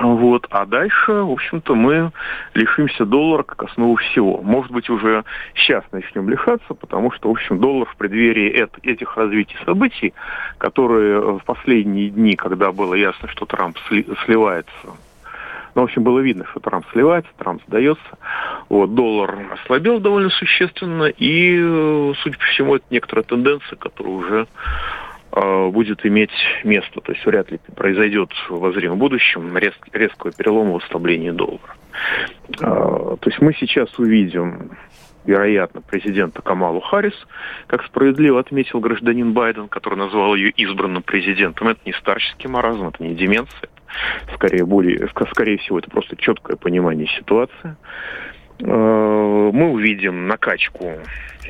[0.00, 0.46] Вот.
[0.50, 2.12] А дальше, в общем-то, мы
[2.54, 4.40] лишимся доллара как основу всего.
[4.42, 9.16] Может быть, уже сейчас начнем лишаться, потому что, в общем, доллар в преддверии эт- этих
[9.16, 10.14] развитий событий,
[10.58, 14.70] которые в последние дни, когда было ясно, что Трамп сли- сливается
[15.74, 18.02] ну, в общем, было видно, что Трамп сливается, Трамп сдается.
[18.68, 24.46] Вот, доллар ослабел довольно существенно, и, судя по всему, это некоторая тенденция, которая уже
[25.30, 26.30] будет иметь
[26.64, 27.00] место.
[27.00, 31.76] То есть вряд ли произойдет в возримом будущем рез, резкого перелома в ослаблении доллара.
[32.60, 34.70] Э, то есть мы сейчас увидим
[35.24, 37.14] вероятно, президента Камалу Харрис,
[37.66, 41.68] как справедливо отметил гражданин Байден, который назвал ее избранным президентом.
[41.68, 43.68] Это не старческий маразм, это не деменция.
[44.34, 47.76] Скорее, более, скорее всего, это просто четкое понимание ситуации.
[48.60, 50.92] Э, мы увидим накачку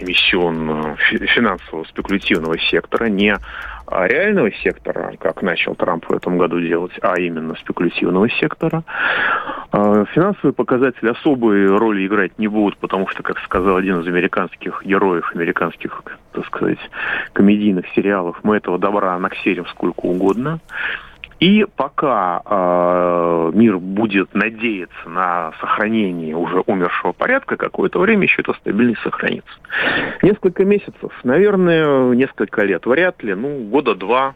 [0.01, 3.37] эмиссионного финансового спекулятивного сектора, не
[3.91, 8.85] реального сектора, как начал Трамп в этом году делать, а именно спекулятивного сектора.
[9.73, 14.83] Э, финансовые показатели особой роли играть не будут, потому что, как сказал один из американских
[14.85, 16.79] героев, американских, так сказать,
[17.33, 20.61] комедийных сериалов, мы этого добра наксерим сколько угодно.
[21.41, 28.55] И пока э, мир будет надеяться на сохранение уже умершего порядка, какое-то время еще эта
[28.55, 29.53] стабильность сохранится.
[30.23, 34.35] Несколько месяцев, наверное, несколько лет, вряд ли, ну, года два,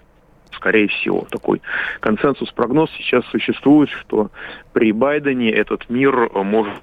[0.52, 1.26] скорее всего.
[1.28, 1.60] Такой
[2.00, 4.30] консенсус-прогноз сейчас существует, что
[4.72, 6.74] при Байдене этот мир может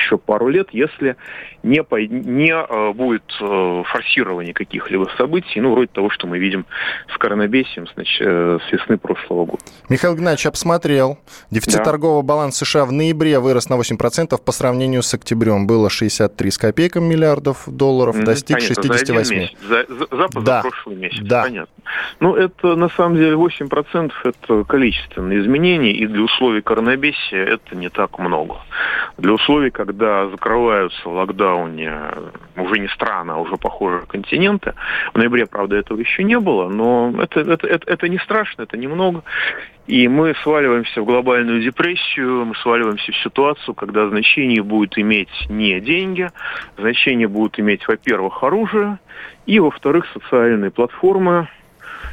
[0.00, 1.16] еще пару лет, если
[1.62, 6.66] не, по, не э, будет э, форсирования каких-либо событий, ну, вроде того, что мы видим
[7.12, 9.62] с коронабесием значит, э, с весны прошлого года.
[9.88, 11.18] Михаил Геннадьевич обсмотрел.
[11.50, 11.84] Дефицит да.
[11.84, 15.66] торгового баланса США в ноябре вырос на 8% по сравнению с октябрем.
[15.66, 18.24] Было 63 с копейками миллиардов долларов, mm-hmm.
[18.24, 19.24] достиг Понятно, 68.
[19.24, 20.60] За, месяц, за, за, за да.
[20.62, 21.42] прошлый месяц, да.
[21.42, 21.74] понятно.
[22.20, 27.88] Ну, это на самом деле 8% это количественные изменения, и для условий коронабесия это не
[27.88, 28.56] так много.
[29.18, 31.92] Для условий, когда закрываются в локдауне
[32.56, 34.74] уже не страны, а уже похожие континенты,
[35.12, 38.76] в ноябре, правда, этого еще не было, но это, это, это, это не страшно, это
[38.76, 39.22] немного.
[39.86, 45.80] И мы сваливаемся в глобальную депрессию, мы сваливаемся в ситуацию, когда значение будет иметь не
[45.80, 46.28] деньги,
[46.78, 48.98] значение будут иметь, во-первых, оружие,
[49.46, 51.48] и, во-вторых, социальные платформы,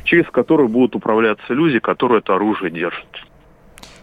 [0.05, 3.16] через которые будут управляться люди, которые это оружие держат.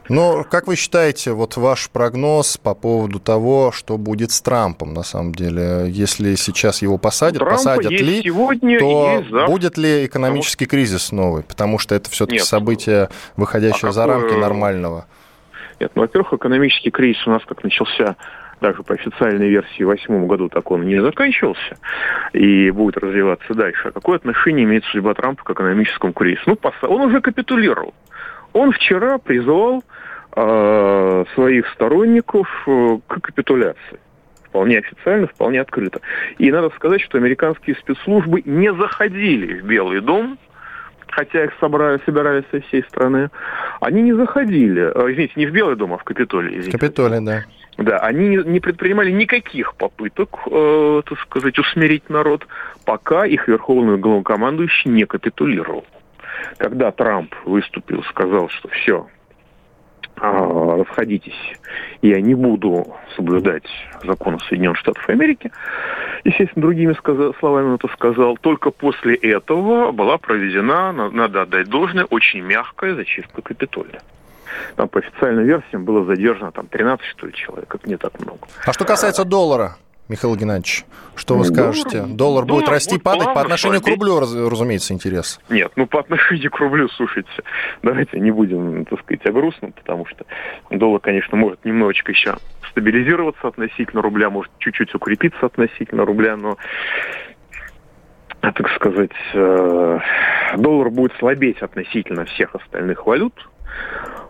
[0.08, 5.02] Но как вы считаете, вот ваш прогноз по поводу того, что будет с Трампом на
[5.02, 5.86] самом деле?
[5.88, 11.42] Если сейчас его посадят, Трампа посадят ли, сегодня, то будет ли экономический кризис новый?
[11.42, 12.46] Потому что это все-таки Нет.
[12.46, 14.20] событие, выходящее а за какое...
[14.20, 15.06] рамки нормального.
[15.80, 18.16] Нет, ну, во-первых, экономический кризис у нас как начался
[18.60, 21.76] даже по официальной версии в восьмом году так он не заканчивался
[22.32, 23.88] и будет развиваться дальше.
[23.88, 26.42] А какое отношение имеет судьба Трампа к экономическому кризису?
[26.46, 27.94] Ну, он уже капитулировал.
[28.54, 29.82] Он вчера призвал
[30.34, 33.98] э, своих сторонников э, к капитуляции.
[34.48, 36.00] Вполне официально, вполне открыто.
[36.38, 40.38] И надо сказать, что американские спецслужбы не заходили в Белый дом,
[41.08, 43.30] хотя их собрали, собирались со всей страны.
[43.80, 46.58] Они не заходили, э, извините, не в Белый дом, а в Капитолий.
[46.60, 46.78] Извините.
[46.78, 47.44] Капитолий, да.
[47.76, 52.46] Да, они не, предпринимали никаких попыток, э, так сказать, усмирить народ,
[52.84, 55.84] пока их верховный главнокомандующий не капитулировал.
[56.56, 59.06] Когда Трамп выступил, сказал, что все,
[60.16, 61.34] а, расходитесь,
[62.02, 63.66] я не буду соблюдать
[64.04, 65.50] законы Соединенных Штатов Америки,
[66.24, 66.96] естественно, другими
[67.38, 73.42] словами он это сказал, только после этого была проведена, надо отдать должное, очень мягкая зачистка
[73.42, 74.00] Капитолия.
[74.76, 77.74] Там по официальным версиям было задержано там 13, что ли, человек.
[77.74, 78.46] Это не так много.
[78.64, 79.76] А что касается доллара,
[80.06, 80.84] Михаил Геннадьевич,
[81.16, 82.02] что вы скажете?
[82.02, 85.40] Доллар, доллар будет расти, будет падать по отношению к рублю, разумеется, интерес.
[85.48, 87.30] Нет, ну по отношению к рублю, слушайте,
[87.82, 90.26] давайте не будем, так сказать, о грустном, потому что
[90.70, 92.36] доллар, конечно, может немножечко еще
[92.70, 96.58] стабилизироваться относительно рубля, может чуть-чуть укрепиться относительно рубля, но
[98.40, 99.98] так сказать, э,
[100.58, 103.34] доллар будет слабеть относительно всех остальных валют.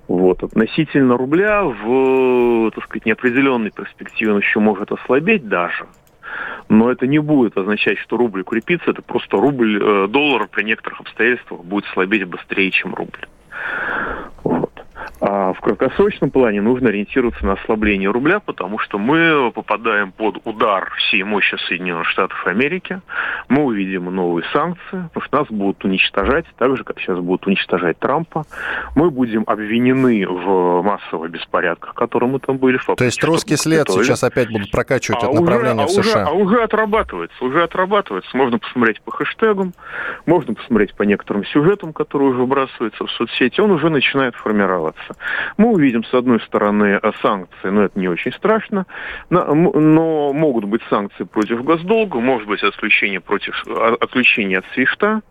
[0.09, 0.43] Вот.
[0.43, 5.87] Относительно рубля в, так сказать, неопределенной перспективе он еще может ослабеть даже.
[6.69, 11.01] Но это не будет означать, что рубль укрепится, это просто рубль, э, доллар при некоторых
[11.01, 13.27] обстоятельствах будет слабеть быстрее, чем рубль.
[15.27, 20.93] А в краткосрочном плане нужно ориентироваться на ослабление рубля, потому что мы попадаем под удар
[20.99, 23.01] всей мощи Соединенных Штатов Америки.
[23.49, 27.99] Мы увидим новые санкции, потому что нас будут уничтожать, так же, как сейчас будут уничтожать
[27.99, 28.45] Трампа.
[28.95, 32.79] Мы будем обвинены в массовых беспорядках, которые мы там были.
[32.95, 34.05] То есть русский след готовили.
[34.05, 36.27] сейчас опять будут прокачивать а от направления уже, в США?
[36.27, 38.37] А уже, а уже отрабатывается, уже отрабатывается.
[38.37, 39.73] Можно посмотреть по хэштегам,
[40.27, 43.63] можно посмотреть по некоторым сюжетам, которые уже выбрасываются в соцсети.
[43.63, 45.14] Он уже начинает формироваться
[45.57, 48.87] Мы увидим, с одной стороны, санкции, но это не очень страшно,
[49.31, 55.23] но могут быть санкции против госдолга, может быть отключение, против, а, отключение от свифта.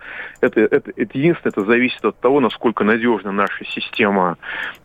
[0.42, 4.38] Это, это, это единственное, это зависит от того, насколько надежна наша система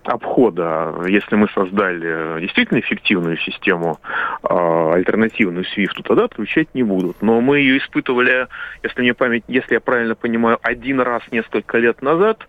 [0.04, 0.94] обхода.
[1.06, 3.98] Если мы создали действительно эффективную систему,
[4.42, 7.22] а, альтернативную свифту, тогда отключать не будут.
[7.22, 8.46] Но мы ее испытывали,
[8.82, 12.46] если мне память, если я правильно понимаю, один раз несколько лет назад,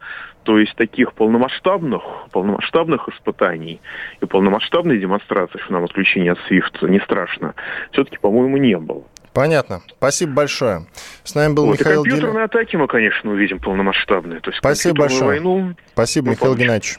[0.49, 3.79] то есть таких полномасштабных, полномасштабных испытаний
[4.19, 7.53] и полномасштабной демонстрации, что нам отключение от SWIFT не страшно,
[7.91, 9.03] все-таки, по-моему, не было.
[9.31, 9.83] Понятно.
[9.97, 10.87] Спасибо большое.
[11.23, 12.23] С нами был вот, Михаил Геннадьевич.
[12.23, 12.59] компьютерные Дел...
[12.61, 14.39] атаки мы, конечно, увидим полномасштабные.
[14.39, 15.39] То есть Спасибо большое.
[15.39, 16.55] Войну Спасибо, Михаил.
[16.55, 16.97] Геннадьевич.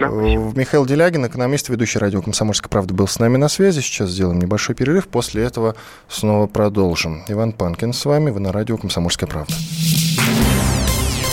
[0.00, 3.78] Да, Михаил Делягин, экономист, ведущий радио «Комсомольская правда», был с нами на связи.
[3.78, 5.06] Сейчас сделаем небольшой перерыв.
[5.06, 5.76] После этого
[6.08, 7.22] снова продолжим.
[7.28, 8.30] Иван Панкин с вами.
[8.30, 9.54] Вы на радио «Комсомольская правда».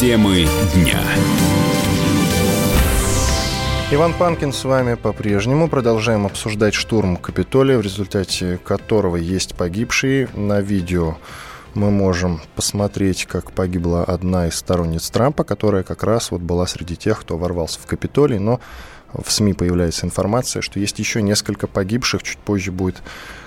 [0.00, 0.98] Темы дня.
[3.90, 5.68] Иван Панкин с вами по-прежнему.
[5.68, 10.30] Продолжаем обсуждать штурм Капитолия, в результате которого есть погибшие.
[10.34, 11.18] На видео
[11.74, 16.96] мы можем посмотреть, как погибла одна из сторонниц Трампа, которая как раз вот была среди
[16.96, 18.58] тех, кто ворвался в Капитолий, но
[19.12, 23.02] в СМИ появляется информация, что есть еще несколько погибших, чуть позже будет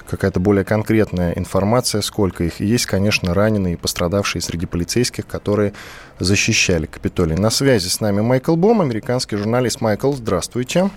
[0.10, 2.62] какая-то более конкретная информация, сколько их.
[2.62, 5.74] И есть, конечно, раненые и пострадавшие среди полицейских, которые
[6.20, 7.36] защищали Капитолий.
[7.36, 9.82] На связи с нами Майкл Бом, американский журналист.
[9.82, 10.90] Майкл, здравствуйте.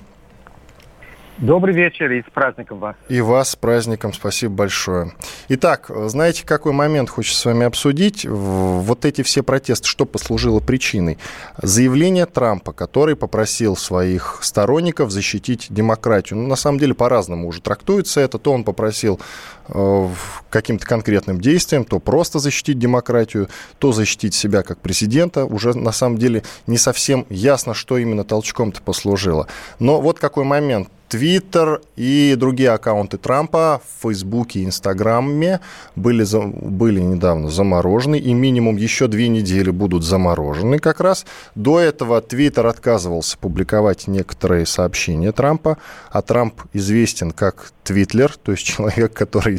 [1.38, 2.96] Добрый вечер и с праздником вас.
[3.10, 5.12] И вас с праздником, спасибо большое.
[5.50, 8.24] Итак, знаете, какой момент хочется с вами обсудить?
[8.24, 11.18] Вот эти все протесты, что послужило причиной?
[11.60, 16.38] Заявление Трампа, который попросил своих сторонников защитить демократию.
[16.38, 18.38] Ну, на самом деле, по-разному уже трактуется это.
[18.38, 19.20] То он попросил
[20.50, 23.48] каким-то конкретным действием, то просто защитить демократию,
[23.78, 25.44] то защитить себя как президента.
[25.44, 29.48] Уже на самом деле не совсем ясно, что именно толчком-то послужило.
[29.78, 30.88] Но вот какой момент.
[31.08, 35.60] Твиттер и другие аккаунты Трампа в Фейсбуке и Инстаграме
[35.94, 41.24] были, были недавно заморожены, и минимум еще две недели будут заморожены как раз.
[41.54, 45.78] До этого Твиттер отказывался публиковать некоторые сообщения Трампа,
[46.10, 49.55] а Трамп известен как Твитлер, то есть человек, который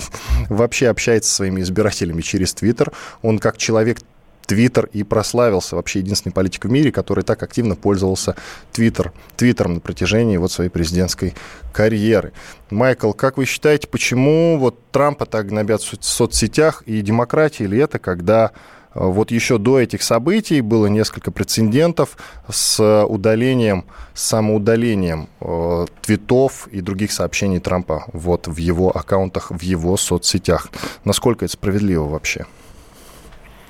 [0.49, 2.91] вообще общается со своими избирателями через Твиттер.
[3.21, 3.99] Он как человек
[4.47, 5.75] Твиттер и прославился.
[5.75, 8.35] Вообще единственный политик в мире, который так активно пользовался
[8.71, 11.35] Твиттер, Твиттером на протяжении вот своей президентской
[11.73, 12.31] карьеры.
[12.69, 17.99] Майкл, как вы считаете, почему вот Трампа так гнобят в соцсетях и демократии ли это,
[17.99, 18.51] когда
[18.99, 22.17] вот еще до этих событий было несколько прецедентов
[22.49, 29.97] с удалением, самоудалением э, твитов и других сообщений Трампа вот в его аккаунтах, в его
[29.97, 30.69] соцсетях.
[31.05, 32.45] Насколько это справедливо вообще?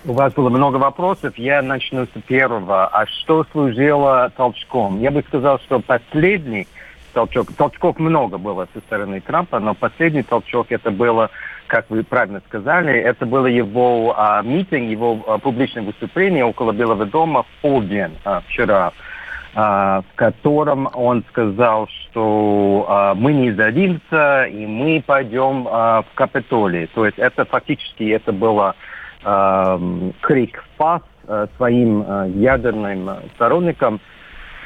[0.05, 1.37] У вас было много вопросов.
[1.37, 2.87] Я начну с первого.
[2.87, 5.01] А что служило толчком?
[5.01, 6.67] Я бы сказал, что последний
[7.13, 11.29] толчок, толчков много было со стороны Трампа, но последний толчок это было
[11.67, 17.05] как вы правильно сказали, это было его а, митинг, его а, публичное выступление около Белого
[17.05, 18.93] дома в полдень а, вчера,
[19.53, 26.15] а, в котором он сказал, что а, мы не сдадимся и мы пойдем а, в
[26.15, 26.87] Капитолий.
[26.87, 28.75] То есть это фактически это было
[29.23, 29.79] а,
[30.21, 33.99] крик спас а, своим а, ядерным сторонникам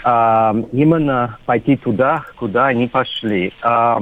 [0.03, 3.53] а, именно пойти туда, куда они пошли.
[3.61, 3.99] А,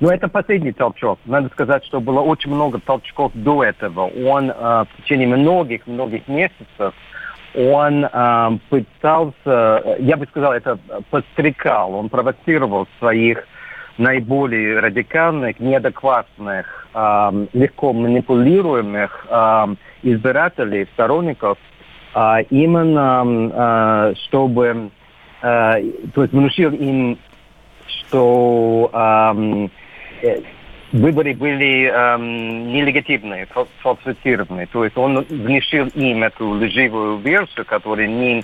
[0.00, 1.18] но это последний толчок.
[1.24, 4.10] Надо сказать, что было очень много толчков до этого.
[4.26, 6.94] Он э, в течение многих-многих месяцев
[7.54, 10.78] он э, пытался, я бы сказал, это
[11.10, 13.46] подстрекал, он провоцировал своих
[13.96, 19.66] наиболее радикальных, неадекватных, э, легко манипулируемых э,
[20.02, 21.56] избирателей, сторонников,
[22.14, 24.90] э, именно э, чтобы,
[25.40, 25.82] э,
[26.14, 27.18] то есть внушил им,
[27.86, 29.68] что э, Э,
[30.92, 33.46] выборы были эм, нелегитимные,
[33.82, 34.66] фальсифицированные.
[34.66, 38.42] То есть он внешил им эту лживую версию, которая ни,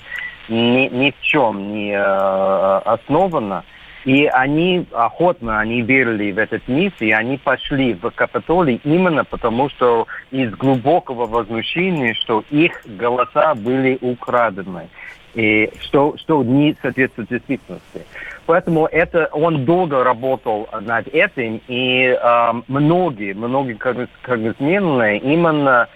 [0.49, 3.65] ни, ни в чем не э, основана.
[4.05, 9.69] И они охотно, они верили в этот миф, и они пошли в Капитолий именно потому,
[9.69, 14.89] что из глубокого возмущения, что их голоса были украдены,
[15.35, 18.05] и что, что не соответствует действительности.
[18.47, 25.89] Поэтому это, он долго работал над этим, и э, многие, многие конгрессмены именно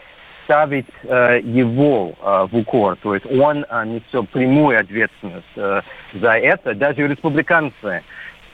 [0.44, 2.97] ставить э, его э, в укор.
[3.03, 5.82] То есть он э, несет прямую ответственность э,
[6.14, 6.74] за это.
[6.74, 8.03] Даже республиканцы,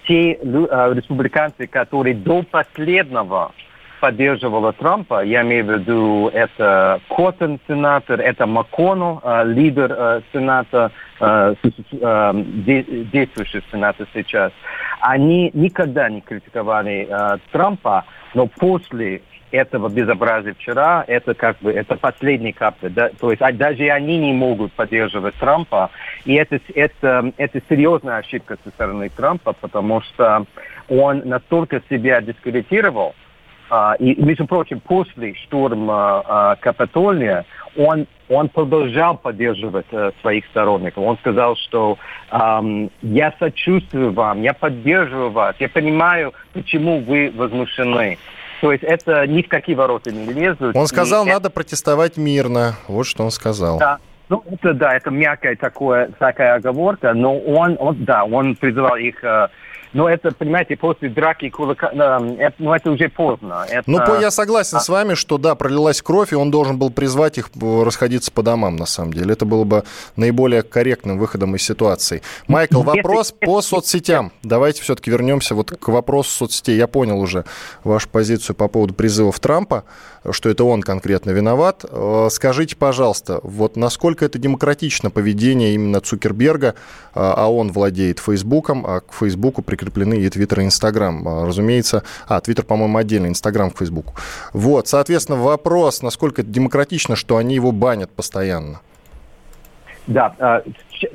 [0.09, 3.53] те э, республиканцы, которые до последнего
[4.03, 10.90] поддерживала Трампа, я имею в виду это Коттон, сенатор, это МакКоннелл, э, лидер э, Сената,
[11.20, 12.32] э, э,
[13.12, 14.50] действующий Сената сейчас,
[15.00, 19.22] они никогда не критиковали э, Трампа, но после
[19.53, 22.88] этого безобразия вчера, это как бы это последний капля.
[22.88, 23.11] Да?
[23.20, 25.90] То есть а, даже они не могут поддерживать Трампа.
[26.24, 30.46] И это, это, это серьезная ошибка со стороны Трампа, потому что
[30.88, 33.14] он настолько себя дискредитировал,
[33.98, 37.44] и, между прочим, после штурма а, Капитолия
[37.76, 41.02] он, он продолжал поддерживать uh, своих сторонников.
[41.04, 41.98] Он сказал, что
[42.30, 48.18] я сочувствую вам, я поддерживаю вас, я понимаю, почему вы возмущены.
[48.60, 50.76] То есть это ни в какие ворота не лезут.
[50.76, 51.50] Он сказал, надо это...
[51.50, 52.74] протестовать мирно.
[52.88, 53.78] Вот что он сказал.
[53.78, 53.98] Да.
[54.28, 59.22] Ну, это, да, это мягкая такое, такая оговорка, но он, он да, он призывал их
[59.22, 59.50] uh,
[59.93, 63.66] но это, понимаете, после драки кулака, это, ну, это уже поздно.
[63.68, 63.82] Это...
[63.86, 64.80] Ну, я согласен а...
[64.80, 68.43] с вами, что, да, пролилась кровь, и он должен был призвать их э, расходиться по
[68.43, 69.32] домам, на самом деле.
[69.32, 69.84] Это было бы
[70.16, 72.22] наиболее корректным выходом из ситуации.
[72.49, 74.32] Майкл, вопрос по соцсетям.
[74.43, 76.76] Давайте все-таки вернемся вот к вопросу соцсетей.
[76.76, 77.45] Я понял уже
[77.84, 79.84] вашу позицию по поводу призывов Трампа,
[80.30, 81.84] что это он конкретно виноват.
[81.88, 86.72] Э, скажите, пожалуйста, вот насколько это демократично поведение именно Цукерберга, э,
[87.14, 91.26] а он владеет Фейсбуком, а к Фейсбуку прикрепляется прикреплены и Твиттер, и Инстаграм.
[91.26, 94.14] А, разумеется, а, Твиттер, по-моему, отдельно, Инстаграм к Фейсбуку.
[94.53, 98.80] Вот, соответственно, вопрос, насколько это демократично, что они его банят постоянно.
[100.09, 100.62] Да, а,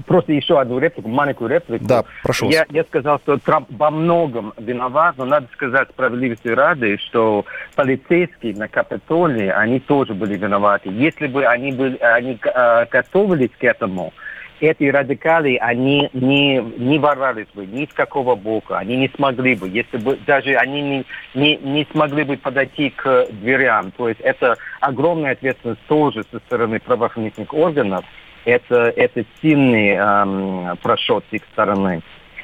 [0.05, 1.83] просто еще одну реплику, маленькую реплику.
[1.85, 6.97] Да, прошу я, я сказал, что Трамп во многом виноват, но надо сказать справедливости ради,
[6.97, 7.45] что
[7.75, 10.89] полицейские на Капитолии, они тоже были виноваты.
[10.89, 14.13] Если бы они, были, они э, готовились к этому,
[14.59, 19.69] эти радикалы, они не, не ворвались бы ни с какого бока, они не смогли бы,
[19.69, 23.91] если бы даже они не, не, не смогли бы подойти к дверям.
[23.91, 28.05] То есть это огромная ответственность тоже со стороны правоохранительных органов.
[28.45, 32.01] Это, это сильный эм, прошет с их стороны.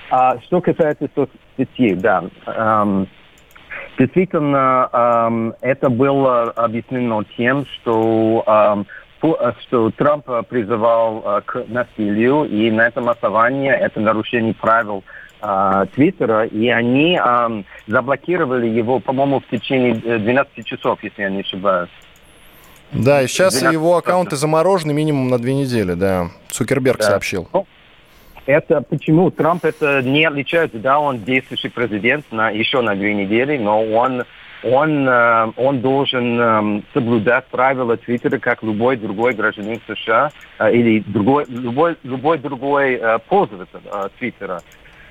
[0.10, 2.26] А что касается соцсетей, да.
[2.46, 3.08] Эм,
[3.98, 8.86] действительно, эм, это было объяснено тем, что эм,
[9.62, 15.04] что Трамп э, призывал э, к насилию, и на этом основании это нарушение правил
[15.94, 17.20] Твиттера, и они
[17.86, 21.90] заблокировали его, по-моему, в течение 12 часов, если я не ошибаюсь.
[22.94, 26.30] Да, и сейчас его аккаунты заморожены минимум на две недели, да.
[26.50, 27.04] Цукерберг да.
[27.04, 27.50] сообщил.
[27.52, 27.68] Ну,
[28.46, 33.58] это почему Трамп это не отличается, да, он действующий президент на, еще на две недели,
[33.58, 34.24] но он
[34.64, 41.04] он, э, он должен э, соблюдать правила Твиттера, как любой другой гражданин США э, или
[41.06, 43.82] другой, любой, любой другой пользователь
[44.18, 44.62] Твиттера.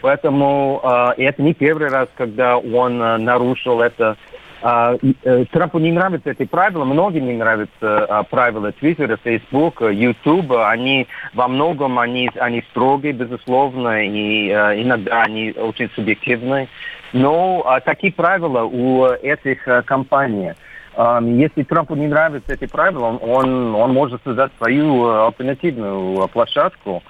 [0.00, 0.82] Поэтому
[1.16, 4.16] это не первый раз, когда он нарушил это
[4.62, 10.70] Трампу не нравятся эти правила, многим не нравятся а, правила Твиттера, Фейсбука, Ютуба.
[10.70, 16.68] Они во многом они, они строгие, безусловно, и а, иногда они очень субъективны.
[17.12, 20.52] Но а, такие правила у этих а, компаний.
[20.94, 27.02] Если Трампу не нравятся эти правила, он, он может создать свою альтернативную площадку.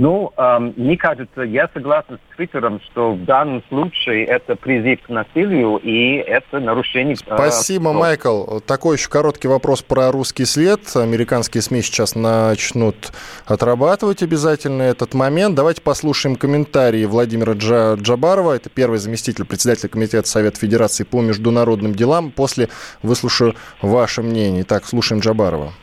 [0.00, 5.10] Ну, э, мне кажется, я согласен с Твиттером, что в данном случае это призыв к
[5.10, 7.16] насилию и это нарушение...
[7.26, 8.60] Э, Спасибо, э, Майкл.
[8.60, 10.80] Такой еще короткий вопрос про русский след.
[10.96, 13.12] Американские СМИ сейчас начнут
[13.44, 15.54] отрабатывать обязательно этот момент.
[15.54, 18.54] Давайте послушаем комментарии Владимира Джа Джабарова.
[18.54, 22.30] Это первый заместитель председателя Комитета Совета Федерации по международным делам.
[22.30, 22.70] После
[23.02, 24.62] выслушаю ваше мнение.
[24.62, 25.74] Итак, слушаем Джабарова.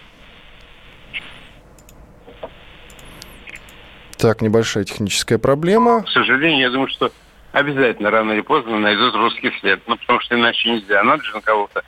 [4.18, 6.04] Так, небольшая техническая проблема.
[6.04, 7.12] К сожалению, я думаю, что
[7.52, 9.82] обязательно рано или поздно найдут русский след.
[9.88, 11.04] Ну, потому что иначе нельзя.
[11.04, 11.84] Надо же на кого-то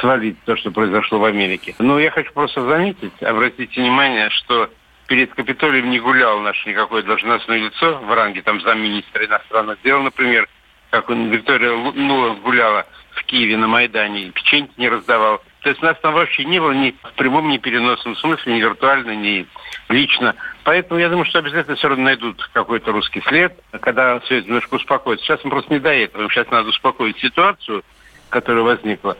[0.00, 1.74] свалить то, что произошло в Америке.
[1.78, 4.70] Но я хочу просто заметить, обратите внимание, что
[5.06, 10.48] перед Капитолием не гулял наше никакое должностное лицо в ранге там замминистра иностранных дел, например,
[10.90, 15.42] как он, Виктория Нула гуляла в Киеве на Майдане, печеньки не раздавал.
[15.62, 19.16] То есть нас там вообще не было ни в прямом, ни переносном смысле, ни виртуально,
[19.16, 19.46] ни
[19.88, 20.34] лично.
[20.64, 24.74] Поэтому я думаю, что обязательно все равно найдут какой-то русский след, когда все это немножко
[24.74, 25.24] успокоится.
[25.24, 26.28] Сейчас мы просто не до этого.
[26.30, 27.82] Сейчас надо успокоить ситуацию,
[28.28, 29.16] которая возникла.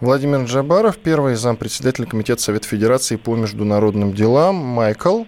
[0.00, 4.56] Владимир Джабаров, первый зампредседатель Комитета Совета Федерации по международным делам.
[4.56, 5.24] Майкл.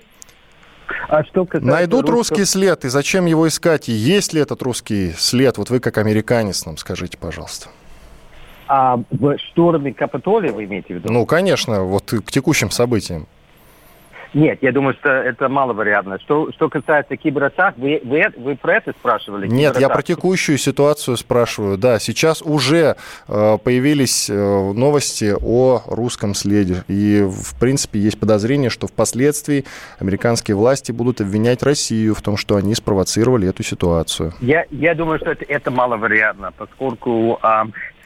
[1.08, 2.38] А что Найдут русского...
[2.38, 3.88] русский след, и зачем его искать?
[3.88, 5.58] И есть ли этот русский след?
[5.58, 7.68] Вот вы как американец нам скажите, пожалуйста.
[8.66, 11.12] А в штурме Капитолия вы имеете в виду?
[11.12, 13.26] Ну, конечно, вот к текущим событиям.
[14.34, 16.18] Нет, я думаю, что это маловероятно.
[16.18, 19.46] Что, что касается кибератак, вы, вы, вы про это спрашивали?
[19.46, 21.78] Нет, я про текущую ситуацию спрашиваю.
[21.78, 22.96] Да, сейчас уже
[23.28, 26.82] э, появились э, новости о русском следе.
[26.88, 29.64] И, в принципе, есть подозрение, что впоследствии
[30.00, 34.32] американские власти будут обвинять Россию в том, что они спровоцировали эту ситуацию.
[34.40, 37.62] Я, я думаю, что это, это маловероятно, поскольку э,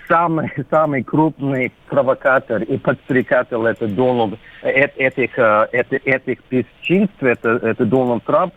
[0.09, 7.85] самый, самый крупный провокатор и подстрекатель это Дональд, этих, э, этих, этих бесчинств, это, это
[7.85, 8.55] Дональд Трамп,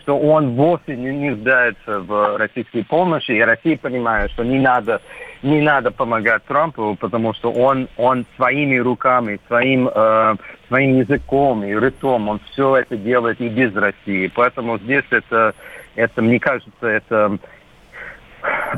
[0.00, 5.00] что он вовсе не нуждается в российской помощи, и Россия понимает, что не надо,
[5.42, 10.34] не надо помогать Трампу, потому что он, он своими руками, своим, э,
[10.68, 14.30] своим языком и ртом, он все это делает и без России.
[14.34, 15.54] Поэтому здесь это,
[15.94, 17.38] это мне кажется, это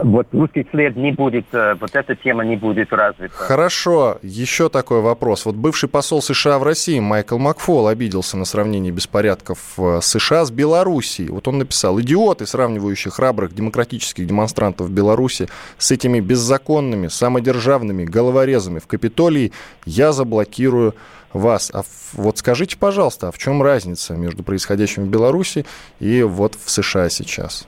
[0.02, 3.34] вот русский след не будет, э, вот эта тема не будет развита.
[3.34, 5.44] Хорошо, еще такой вопрос.
[5.46, 10.50] Вот бывший посол США в России Майкл Макфол обиделся на сравнение беспорядков в США с
[10.50, 11.30] Белоруссией.
[11.30, 15.48] Вот он написал, идиоты, сравнивающие храбрых демократических демонстрантов в Беларуси
[15.78, 19.52] с этими беззаконными, самодержавными головорезами в Капитолии,
[19.84, 20.94] я заблокирую
[21.32, 21.70] вас.
[21.72, 25.66] А вот скажите, пожалуйста, а в чем разница между происходящим в Беларуси
[26.00, 27.66] и вот в США сейчас?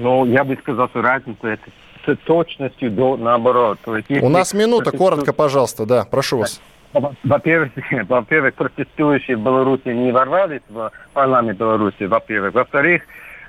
[0.00, 1.70] Ну, я бы сказал, что разница это
[2.06, 3.78] с точностью до наоборот.
[3.84, 6.60] То есть, У нас минута, коротко, пожалуйста, да, прошу вас.
[7.22, 7.72] Во-первых,
[8.08, 12.54] во-первых, протестующие в Беларуси не ворвались в парламент Беларуси, во-первых.
[12.54, 13.02] Во-вторых,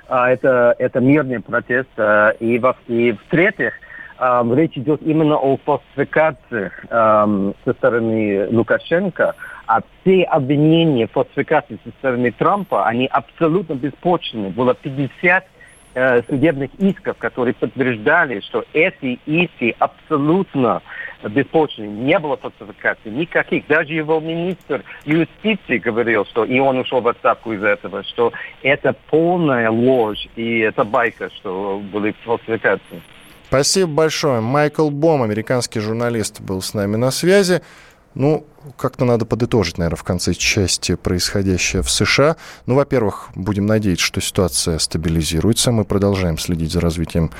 [0.08, 1.88] а, это, это мирный протест.
[1.96, 3.72] А, и, во- и в-третьих,
[4.18, 9.34] а, речь идет именно о фальсификации со стороны Лукашенко,
[9.66, 14.50] а все обвинения в фальсификации со стороны Трампа, они абсолютно беспочвенны.
[14.50, 15.46] Было 50
[15.94, 20.80] Э, судебных исков, которые подтверждали, что эти иски абсолютно
[21.22, 22.04] беспочвенны.
[22.04, 23.66] Не было фальсификации никаких.
[23.66, 28.32] Даже его министр юстиции говорил, что и он ушел в отставку из этого, что
[28.62, 33.02] это полная ложь и это байка, что были фальсификации.
[33.48, 34.40] Спасибо большое.
[34.40, 37.60] Майкл Бом, американский журналист, был с нами на связи.
[38.14, 38.46] Ну,
[38.76, 42.36] как-то надо подытожить, наверное, в конце части происходящее в США.
[42.66, 45.72] Ну, во-первых, будем надеяться, что ситуация стабилизируется.
[45.72, 47.30] Мы продолжаем следить за развитием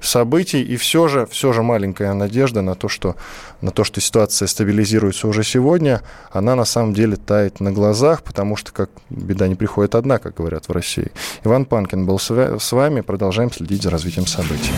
[0.00, 0.62] событий.
[0.62, 3.16] И все же, все же маленькая надежда на то, что,
[3.60, 8.56] на то, что ситуация стабилизируется уже сегодня, она на самом деле тает на глазах, потому
[8.56, 11.12] что как беда не приходит одна, как говорят в России.
[11.44, 13.00] Иван Панкин был с вами.
[13.02, 14.72] Продолжаем следить за развитием событий.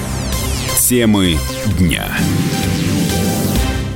[0.78, 1.38] Темы
[1.78, 2.07] дня.